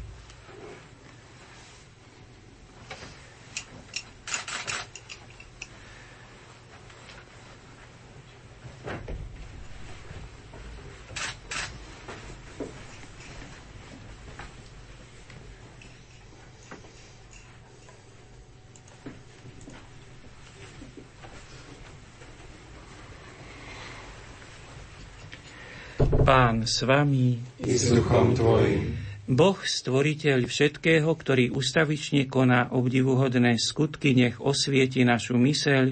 [26.27, 29.07] Pán s vami i s duchom tvojim.
[29.27, 35.85] Boh, stvoriteľ všetkého, ktorý ustavične koná obdivuhodné skutky, nech osvieti našu myseľ,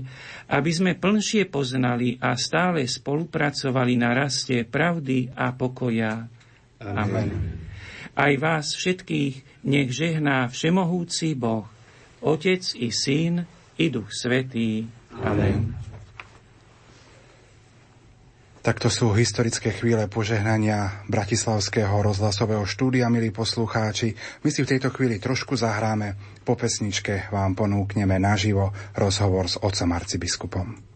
[0.55, 6.31] aby sme plnšie poznali a stále spolupracovali na raste pravdy a pokoja.
[6.79, 7.27] Amen.
[7.27, 7.31] Amen.
[8.14, 11.66] Aj vás všetkých nech žehná všemohúci Boh,
[12.22, 13.43] Otec i Syn
[13.75, 14.87] i Duch Svetý.
[15.18, 15.84] Amen.
[18.65, 24.17] Takto sú historické chvíle požehnania Bratislavského rozhlasového štúdia, milí poslucháči.
[24.41, 26.17] My si v tejto chvíli trošku zahráme.
[26.49, 30.94] Po pesničke vám ponúkneme naživo rozhovor s otcom arcibiskupom.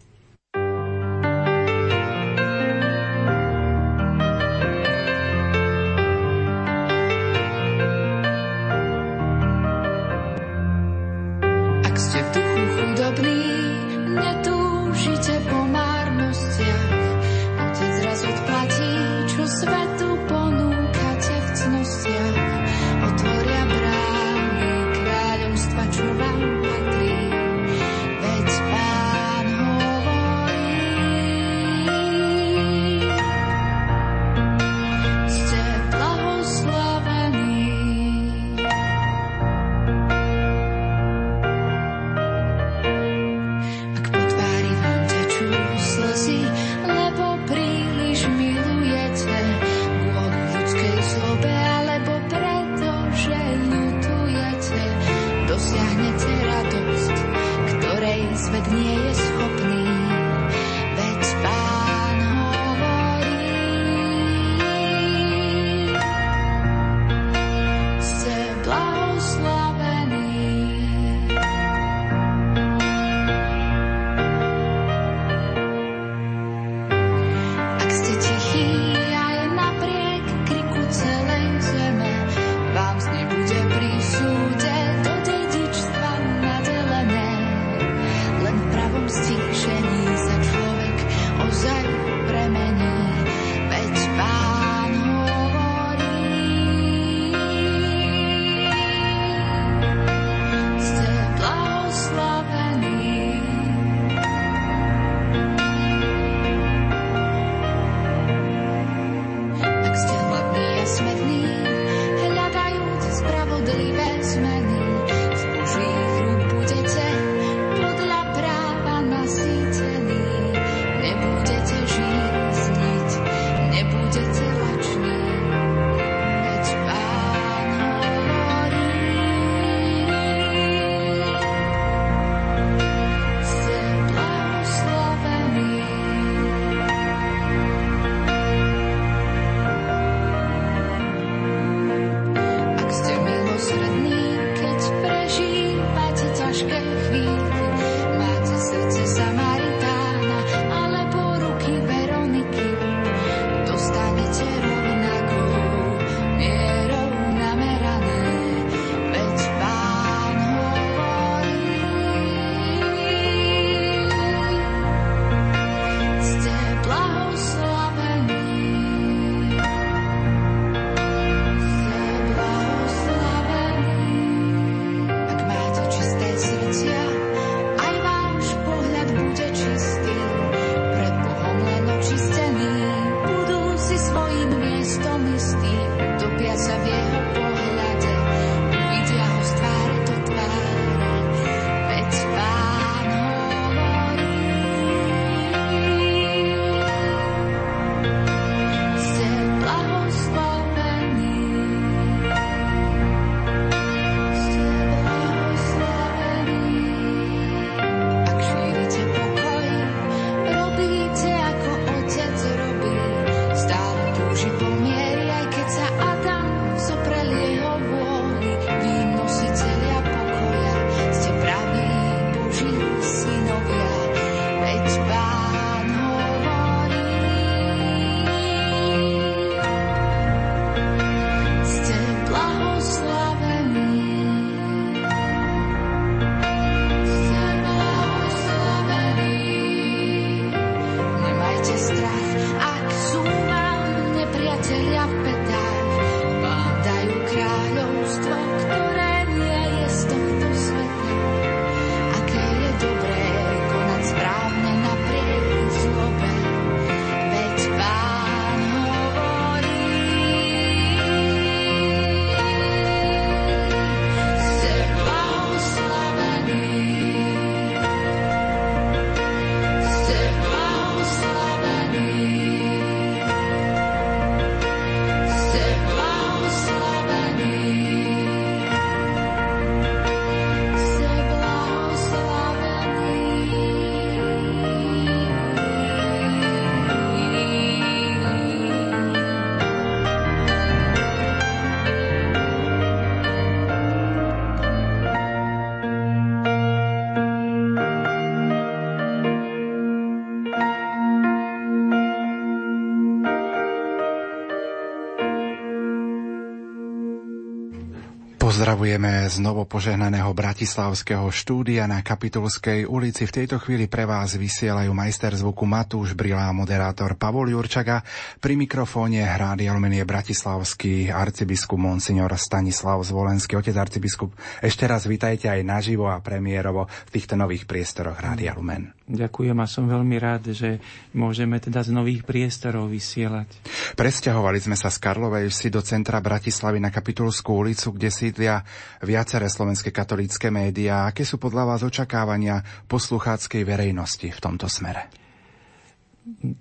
[308.68, 313.24] Pozdravujeme z novo požehnaného bratislavského štúdia na Kapitulskej ulici.
[313.24, 318.04] V tejto chvíli pre vás vysielajú majster zvuku Matúš Brila a moderátor Pavol Jurčaga.
[318.36, 323.56] Pri mikrofóne Rádia Lumenie Bratislavský arcibiskup Monsignor Stanislav Zvolenský.
[323.56, 328.92] Otec arcibiskup, ešte raz vítajte aj naživo a premiérovo v týchto nových priestoroch Rádia Lumen.
[329.08, 330.84] Ďakujem a som veľmi rád, že
[331.16, 333.48] môžeme teda z nových priestorov vysielať.
[333.96, 338.57] Presťahovali sme sa z Karlovej vsi do centra Bratislavy na Kapitulskú ulicu, kde sídlia
[339.02, 341.10] viaceré slovenské katolícke médiá.
[341.10, 345.10] Aké sú podľa vás očakávania poslucháckej verejnosti v tomto smere?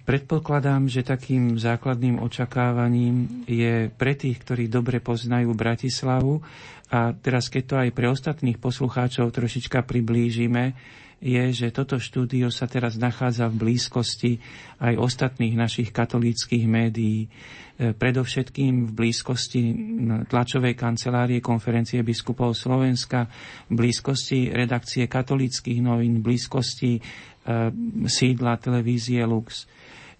[0.07, 6.39] Predpokladám, že takým základným očakávaním je pre tých, ktorí dobre poznajú Bratislavu
[6.87, 10.71] a teraz keď to aj pre ostatných poslucháčov trošička priblížime,
[11.17, 14.37] je, že toto štúdio sa teraz nachádza v blízkosti
[14.77, 17.25] aj ostatných našich katolíckých médií.
[17.77, 19.61] Predovšetkým v blízkosti
[20.29, 23.29] tlačovej kancelárie konferencie biskupov Slovenska,
[23.69, 26.97] v blízkosti redakcie katolíckých novín, v blízkosti
[28.05, 29.69] sídla televízie Lux.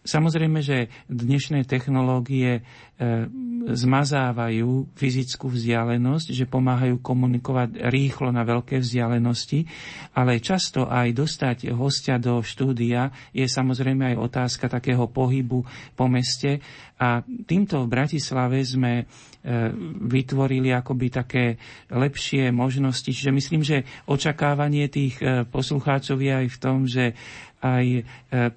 [0.08, 2.64] Samozrejme, že dnešné technológie
[3.68, 9.68] zmazávajú fyzickú vzdialenosť, že pomáhajú komunikovať rýchlo na veľké vzdialenosti,
[10.16, 16.64] ale často aj dostať hostia do štúdia je samozrejme aj otázka takého pohybu po meste
[16.98, 19.06] a týmto v Bratislave sme
[20.08, 21.46] vytvorili akoby také
[21.92, 23.12] lepšie možnosti.
[23.12, 25.20] Čiže myslím, že očakávanie tých
[25.54, 27.14] poslucháčov je aj v tom, že
[27.62, 27.86] aj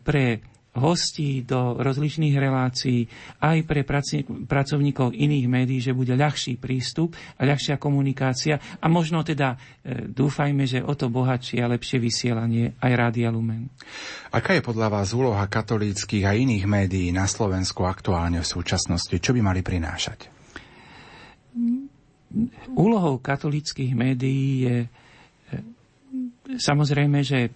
[0.07, 3.03] pre hostí do rozličných relácií,
[3.43, 3.83] aj pre
[4.47, 9.59] pracovníkov iných médií, že bude ľahší prístup a ľahšia komunikácia a možno teda
[10.14, 13.66] dúfajme, že o to bohatšie a lepšie vysielanie aj Rádia Lumen.
[14.31, 19.18] Aká je podľa vás úloha katolíckých a iných médií na Slovensku aktuálne v súčasnosti?
[19.18, 20.31] Čo by mali prinášať?
[22.79, 24.77] Úlohou katolíckých médií je
[26.51, 27.51] samozrejme, že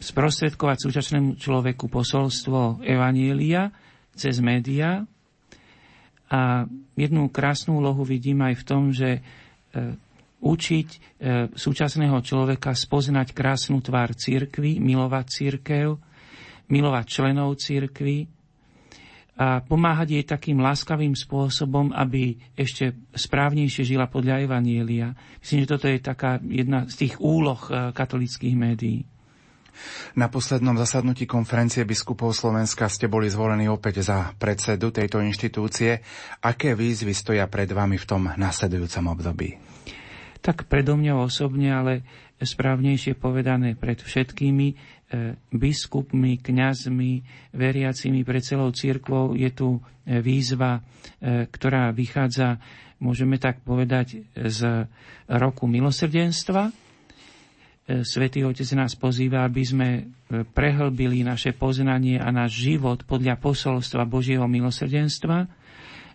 [0.00, 3.68] sprostredkovať súčasnému človeku posolstvo Evanielia
[4.16, 5.04] cez médiá.
[6.28, 6.64] A
[6.96, 9.20] jednu krásnu úlohu vidím aj v tom, že
[10.38, 10.88] učiť
[11.52, 15.96] súčasného človeka spoznať krásnu tvár církvy, milovať církev,
[16.68, 18.28] milovať členov církvy
[19.38, 25.14] a pomáhať jej takým láskavým spôsobom, aby ešte správnejšie žila podľa Evanielia.
[25.44, 27.58] Myslím, že toto je taká jedna z tých úloh
[27.94, 29.06] katolických médií.
[30.16, 36.02] Na poslednom zasadnutí konferencie biskupov Slovenska ste boli zvolení opäť za predsedu tejto inštitúcie.
[36.42, 39.58] Aké výzvy stoja pred vami v tom nasledujúcom období?
[40.38, 41.92] Tak predo mňa osobne, ale
[42.38, 44.78] správnejšie povedané pred všetkými,
[45.50, 47.12] biskupmi, kňazmi,
[47.56, 50.84] veriacimi pre celou církvou je tu výzva,
[51.24, 52.62] ktorá vychádza,
[53.02, 54.86] môžeme tak povedať, z
[55.26, 56.70] roku milosrdenstva.
[57.88, 59.88] Svetý Otec nás pozýva, aby sme
[60.52, 65.48] prehlbili naše poznanie a náš život podľa posolstva Božieho milosrdenstva.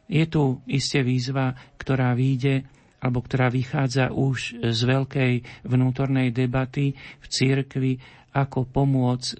[0.05, 2.61] Je tu isté výzva, ktorá vyjde
[3.01, 7.99] alebo ktorá vychádza už z veľkej vnútornej debaty v cirkvi,
[8.33, 9.35] ako pomôcť e,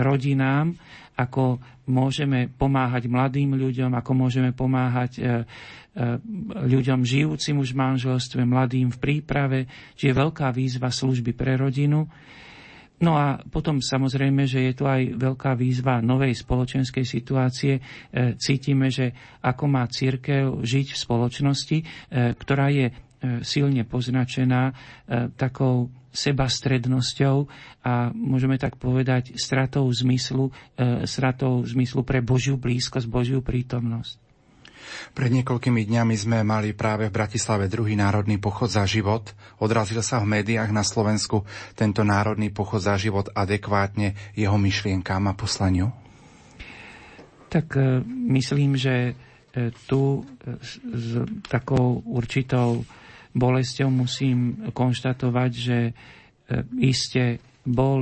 [0.00, 0.72] rodinám,
[1.14, 5.26] ako môžeme pomáhať mladým ľuďom, ako môžeme pomáhať e, e,
[6.64, 9.58] ľuďom žijúcim už v manželstve, mladým v príprave,
[9.94, 12.08] čiže veľká výzva služby pre rodinu.
[12.98, 17.78] No a potom samozrejme, že je tu aj veľká výzva novej spoločenskej situácie.
[18.42, 21.78] Cítime, že ako má církev žiť v spoločnosti,
[22.10, 22.90] ktorá je
[23.42, 24.74] silne poznačená e,
[25.34, 27.36] takou sebastrednosťou
[27.84, 34.30] a môžeme tak povedať stratou zmyslu, e, stratou zmyslu pre Božiu blízkosť, Božiu prítomnosť.
[35.12, 39.36] Pred niekoľkými dňami sme mali práve v Bratislave druhý národný pochod za život.
[39.60, 41.44] Odrazil sa v médiách na Slovensku
[41.76, 45.92] tento národný pochod za život adekvátne jeho myšlienkám a poslaniu?
[47.52, 47.76] Tak
[48.32, 49.12] myslím, že
[49.86, 50.24] tu
[50.62, 51.04] s
[51.48, 52.84] takou určitou
[53.38, 55.92] bolesťou musím konštatovať, že e,
[56.82, 58.00] iste bol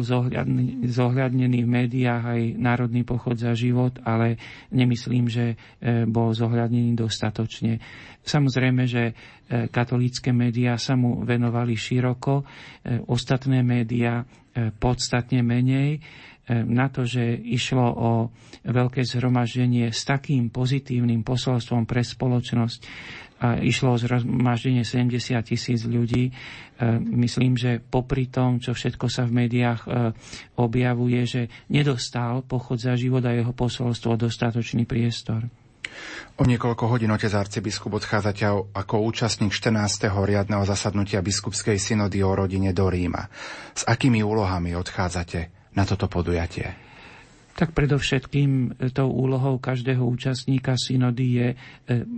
[0.87, 4.39] zohľadnený v médiách aj Národný pochod za život, ale
[4.71, 5.57] nemyslím, že e,
[6.07, 7.83] bol zohľadnený dostatočne.
[8.23, 9.13] Samozrejme, že e,
[9.69, 12.47] katolícke médiá sa mu venovali široko,
[13.11, 14.23] ostatné médiá
[14.81, 16.01] podstatne menej
[16.49, 18.11] na to, že išlo o
[18.63, 22.81] veľké zhromaždenie s takým pozitívnym posolstvom pre spoločnosť,
[23.37, 26.31] a išlo o zhromaždenie 70 tisíc ľudí.
[26.31, 26.33] E,
[27.21, 29.89] myslím, že popri tom, čo všetko sa v médiách e,
[30.57, 35.45] objavuje, že nedostal pochod za život a jeho posolstvo dostatočný priestor.
[36.37, 38.45] O niekoľko hodín otec arcibiskup odchádzate
[38.77, 40.13] ako účastník 14.
[40.13, 43.29] riadneho zasadnutia biskupskej synody o rodine do Ríma.
[43.73, 46.86] S akými úlohami odchádzate na toto podujatie?
[47.57, 51.57] Tak predovšetkým e, tou úlohou každého účastníka synody je e,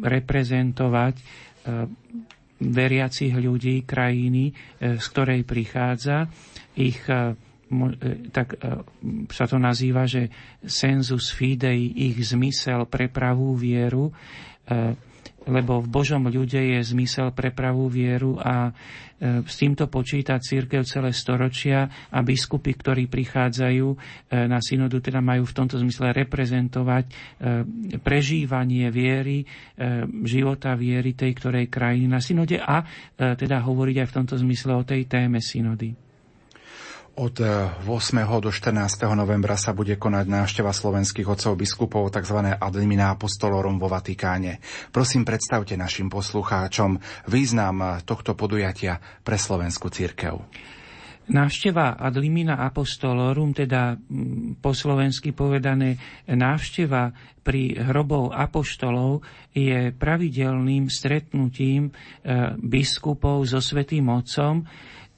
[0.03, 1.23] reprezentovať e,
[2.59, 4.51] veriacich ľudí krajiny,
[4.83, 6.27] z ktorej prichádza.
[6.75, 7.07] Ich
[8.35, 8.59] tak
[9.31, 10.27] sa to nazýva, že
[10.67, 14.11] sensus fidei, ich zmysel pre pravú vieru,
[15.49, 20.85] lebo v Božom ľude je zmysel pre pravú vieru a e, s týmto počíta církev
[20.85, 23.97] celé storočia a biskupy, ktorí prichádzajú e,
[24.45, 27.13] na synodu, teda majú v tomto zmysle reprezentovať e,
[27.99, 29.41] prežívanie viery,
[30.27, 32.83] života viery tej ktorej krajiny na synode a
[33.17, 36.08] teda hovoriť aj v tomto zmysle o tej téme synody.
[37.19, 37.83] Od 8.
[38.23, 39.19] Eh, do 14.
[39.19, 42.55] novembra sa bude konať návšteva slovenských otcov biskupov tzv.
[42.55, 44.63] Adlimina Apostolorum vo Vatikáne.
[44.95, 46.95] Prosím, predstavte našim poslucháčom
[47.27, 50.39] význam eh, tohto podujatia pre slovenskú církev.
[51.29, 55.99] Návšteva Adlimina Apostolorum, teda mm, po slovensky povedané
[56.31, 57.11] návšteva
[57.43, 64.63] pri hrobov apoštolov, je pravidelným stretnutím eh, biskupov so Svetým Otcom,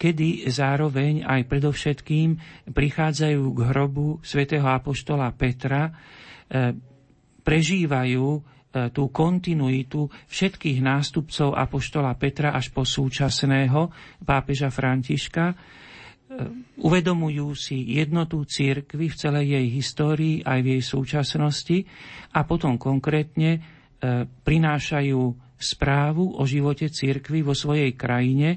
[0.01, 2.29] kedy zároveň aj predovšetkým
[2.73, 5.93] prichádzajú k hrobu svätého apoštola Petra, e,
[7.45, 8.41] prežívajú e,
[8.97, 13.93] tú kontinuitu všetkých nástupcov apoštola Petra až po súčasného
[14.25, 15.55] pápeža Františka, e,
[16.81, 21.79] uvedomujú si jednotu církvy v celej jej histórii aj v jej súčasnosti
[22.33, 23.61] a potom konkrétne
[24.49, 25.21] prinášajú
[25.61, 28.57] správu o živote církvy vo svojej krajine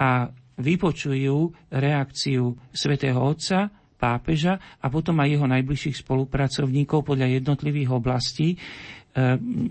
[0.00, 8.56] a vypočujú reakciu svätého Otca, pápeža a potom aj jeho najbližších spolupracovníkov podľa jednotlivých oblastí
[8.56, 8.56] e,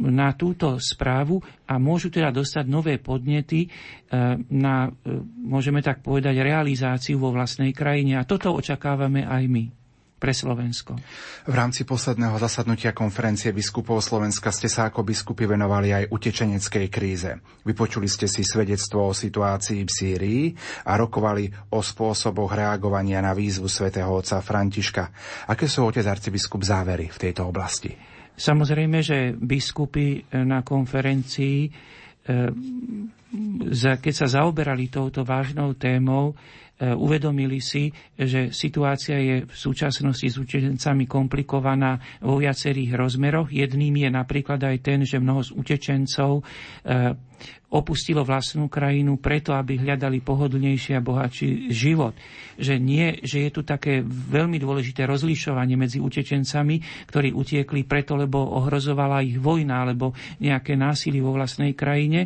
[0.06, 3.68] na túto správu a môžu teda dostať nové podnety e,
[4.54, 8.22] na, e, môžeme tak povedať, realizáciu vo vlastnej krajine.
[8.22, 9.79] A toto očakávame aj my
[10.20, 11.00] pre Slovensko.
[11.48, 17.32] V rámci posledného zasadnutia konferencie biskupov Slovenska ste sa ako biskupy venovali aj utečeneckej kríze.
[17.64, 20.44] Vypočuli ste si svedectvo o situácii v Sýrii
[20.86, 25.04] a rokovali o spôsoboch reagovania na výzvu svätého otca Františka.
[25.48, 27.96] Aké sú otec arcibiskup závery v tejto oblasti?
[28.36, 31.70] Samozrejme, že biskupy na konferencii e,
[33.80, 36.34] keď sa zaoberali touto vážnou témou,
[36.80, 43.52] uvedomili si, že situácia je v súčasnosti s utečencami komplikovaná vo viacerých rozmeroch.
[43.52, 46.44] Jedným je napríklad aj ten, že mnoho z utečencov e,
[47.70, 52.18] opustilo vlastnú krajinu preto, aby hľadali pohodlnejší a bohatší život.
[52.58, 58.42] Že nie, že je tu také veľmi dôležité rozlišovanie medzi utečencami, ktorí utiekli preto, lebo
[58.58, 62.26] ohrozovala ich vojna alebo nejaké násilie vo vlastnej krajine.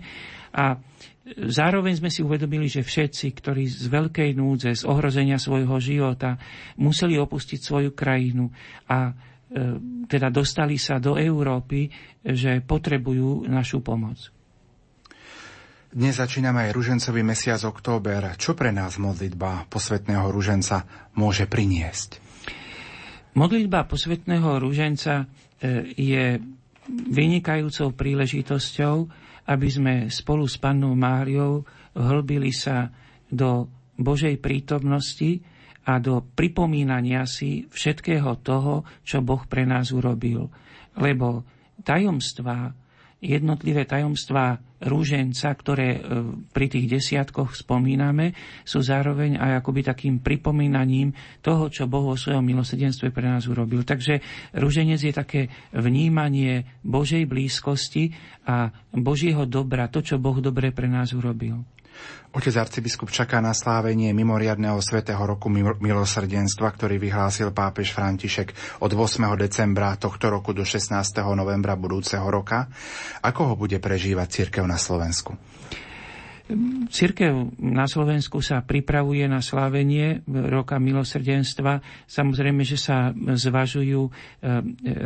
[0.56, 0.80] A
[1.28, 6.40] zároveň sme si uvedomili, že všetci, ktorí z veľkej núdze, z ohrozenia svojho života
[6.80, 8.48] museli opustiť svoju krajinu
[8.88, 9.14] a e,
[10.08, 11.88] teda dostali sa do Európy,
[12.24, 14.43] že potrebujú našu pomoc.
[15.94, 18.34] Dnes začíname aj ružencový mesiac október.
[18.42, 22.18] Čo pre nás modlitba posvetného ruženca môže priniesť?
[23.38, 25.26] Modlitba posvetného ruženca e,
[25.94, 26.42] je
[26.90, 28.96] vynikajúcou príležitosťou,
[29.46, 31.62] aby sme spolu s Pannou Máriou
[31.94, 32.90] hlbili sa
[33.30, 35.46] do Božej prítomnosti
[35.86, 40.50] a do pripomínania si všetkého toho, čo Boh pre nás urobil.
[40.98, 41.46] Lebo
[41.86, 42.82] tajomstvá
[43.24, 46.00] jednotlivé tajomstvá rúženca, ktoré e,
[46.52, 48.36] pri tých desiatkoch spomíname,
[48.68, 53.88] sú zároveň aj akoby takým pripomínaním toho, čo Boh vo svojom milosedenstve pre nás urobil.
[53.88, 54.20] Takže
[54.60, 58.12] rúženec je také vnímanie Božej blízkosti
[58.44, 61.64] a Božieho dobra, to, čo Boh dobre pre nás urobil.
[62.34, 69.22] Otec arcibiskup čaká na slávenie mimoriadného svetého roku milosrdenstva, ktorý vyhlásil pápež František od 8.
[69.38, 70.98] decembra tohto roku do 16.
[71.38, 72.66] novembra budúceho roka.
[73.22, 75.38] Ako ho bude prežívať církev na Slovensku?
[76.92, 81.80] Cirkev na Slovensku sa pripravuje na slávenie roka milosrdenstva.
[82.04, 84.12] Samozrejme, že sa zvažujú e,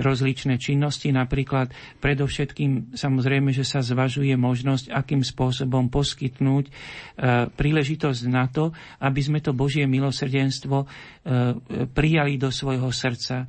[0.02, 1.70] rozličné činnosti, napríklad
[2.02, 6.72] predovšetkým samozrejme, že sa zvažuje možnosť, akým spôsobom poskytnúť e,
[7.54, 10.88] príležitosť na to, aby sme to Božie milosrdenstvo e,
[11.86, 13.46] prijali do svojho srdca.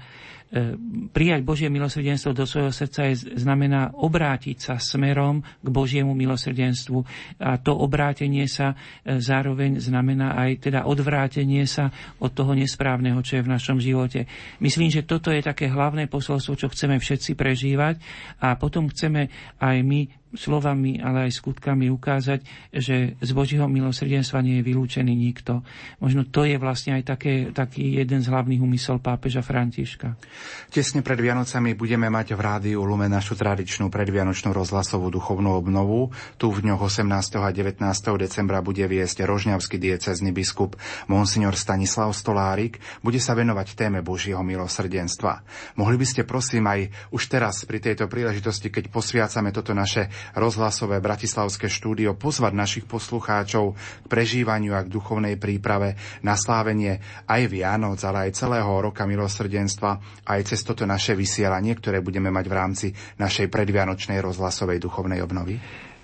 [0.49, 0.81] E,
[1.13, 7.05] prijať Božie milosrdenstvo do svojho srdca je, znamená obrátiť sa smerom k Božiemu milosrdenstvu.
[7.37, 8.73] A to obrátenie sa
[9.05, 14.25] e, zároveň znamená aj teda odvrátenie sa od toho nesprávneho, čo je v našom živote.
[14.65, 18.01] Myslím, že toto je také hlavné posolstvo, čo chceme všetci prežívať
[18.41, 19.29] a potom chceme
[19.61, 25.65] aj my slovami, ale aj skutkami ukázať, že z Božieho milosrdenstva nie je vylúčený nikto.
[26.05, 30.21] Možno to je vlastne aj také, taký jeden z hlavných úmysel pápeža Františka.
[30.69, 36.13] Tesne pred Vianocami budeme mať v rádiu Lume našu tradičnú predvianočnú rozhlasovú duchovnú obnovu.
[36.37, 37.09] Tu v dňoch 18.
[37.41, 37.81] a 19.
[38.21, 40.77] decembra bude viesť rožňavský diecezny biskup
[41.09, 42.81] Monsignor Stanislav Stolárik.
[43.01, 45.41] Bude sa venovať téme Božieho milosrdenstva.
[45.81, 51.03] Mohli by ste prosím aj už teraz pri tejto príležitosti, keď posviacame toto naše rozhlasové
[51.03, 57.99] bratislavské štúdio pozvať našich poslucháčov k prežívaniu a k duchovnej príprave na slávenie aj Vianoc,
[58.05, 62.87] ale aj celého roka milosrdenstva, aj cez toto naše vysielanie, ktoré budeme mať v rámci
[63.19, 65.57] našej predvianočnej rozhlasovej duchovnej obnovy?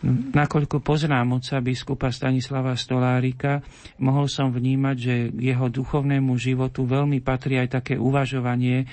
[0.04, 3.64] Nakoľko poznám oca biskupa Stanislava Stolárika,
[4.04, 8.86] mohol som vnímať, že k jeho duchovnému životu veľmi patrí aj také uvažovanie e,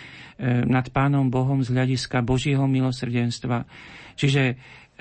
[0.64, 3.68] nad Pánom Bohom z hľadiska Božieho milosrdenstva.
[4.16, 4.56] Čiže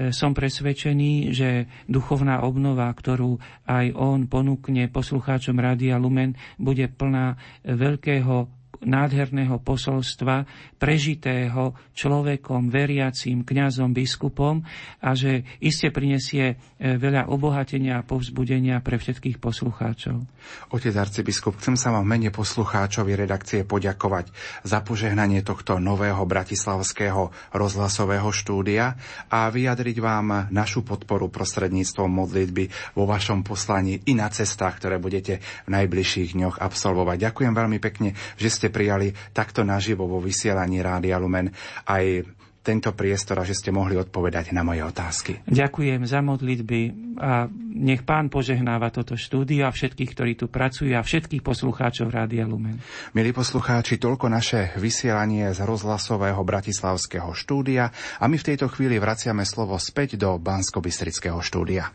[0.08, 3.36] som presvedčený, že duchovná obnova, ktorú
[3.68, 7.36] aj on ponúkne poslucháčom Rádia Lumen, bude plná
[7.68, 10.48] veľkého nádherného posolstva,
[10.80, 14.64] prežitého človekom, veriacím, kňazom, biskupom
[15.04, 20.24] a že iste prinesie e, veľa obohatenia a povzbudenia pre všetkých poslucháčov.
[20.72, 24.32] Otec arcibiskup, chcem sa vám mene poslucháčovi redakcie poďakovať
[24.64, 28.96] za požehnanie tohto nového bratislavského rozhlasového štúdia
[29.28, 35.44] a vyjadriť vám našu podporu prostredníctvom modlitby vo vašom poslaní i na cestách, ktoré budete
[35.68, 37.28] v najbližších dňoch absolvovať.
[37.28, 41.50] Ďakujem veľmi pekne, že ste prijali takto naživo vo vysielaní Rádia Lumen
[41.86, 42.24] aj
[42.60, 45.40] tento priestor a že ste mohli odpovedať na moje otázky.
[45.48, 46.80] Ďakujem za modlitby
[47.16, 52.44] a nech pán požehnáva toto štúdio a všetkých, ktorí tu pracujú a všetkých poslucháčov Rádia
[52.44, 52.76] Lumen.
[53.16, 57.88] Milí poslucháči, toľko naše vysielanie z rozhlasového bratislavského štúdia
[58.20, 61.88] a my v tejto chvíli vraciame slovo späť do Bansko-Bystrického štúdia.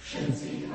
[0.00, 0.72] Všetci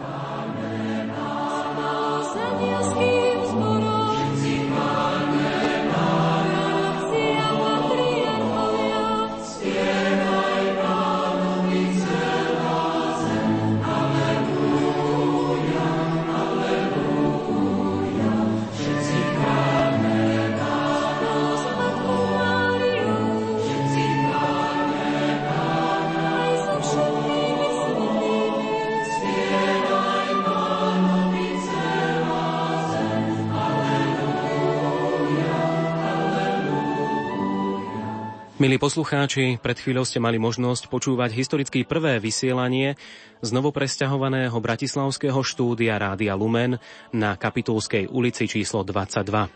[38.62, 42.94] Milí poslucháči, pred chvíľou ste mali možnosť počúvať historicky prvé vysielanie
[43.42, 46.78] z novopresťahovaného bratislavského štúdia Rádia Lumen
[47.10, 49.50] na Kapitulskej ulici číslo 22.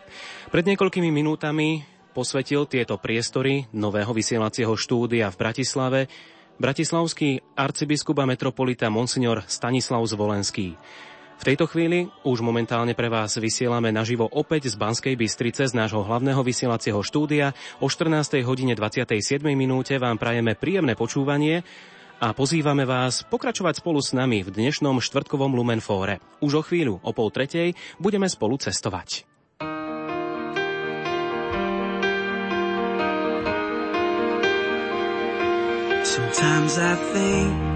[0.50, 1.86] Pred niekoľkými minútami
[2.18, 6.00] posvetil tieto priestory nového vysielacieho štúdia v Bratislave
[6.58, 10.74] bratislavský arcibiskup a metropolita Monsignor Stanislav Zvolenský.
[11.36, 16.00] V tejto chvíli už momentálne pre vás vysielame naživo opäť z Banskej Bystrice z nášho
[16.00, 17.52] hlavného vysielacieho štúdia.
[17.78, 18.40] O 14.
[18.42, 19.44] hodine 27.
[19.52, 21.60] minúte vám prajeme príjemné počúvanie
[22.24, 26.24] a pozývame vás pokračovať spolu s nami v dnešnom štvrtkovom Lumenfóre.
[26.40, 29.28] Už o chvíľu, o pol tretej, budeme spolu cestovať.
[36.06, 37.75] Sometimes I think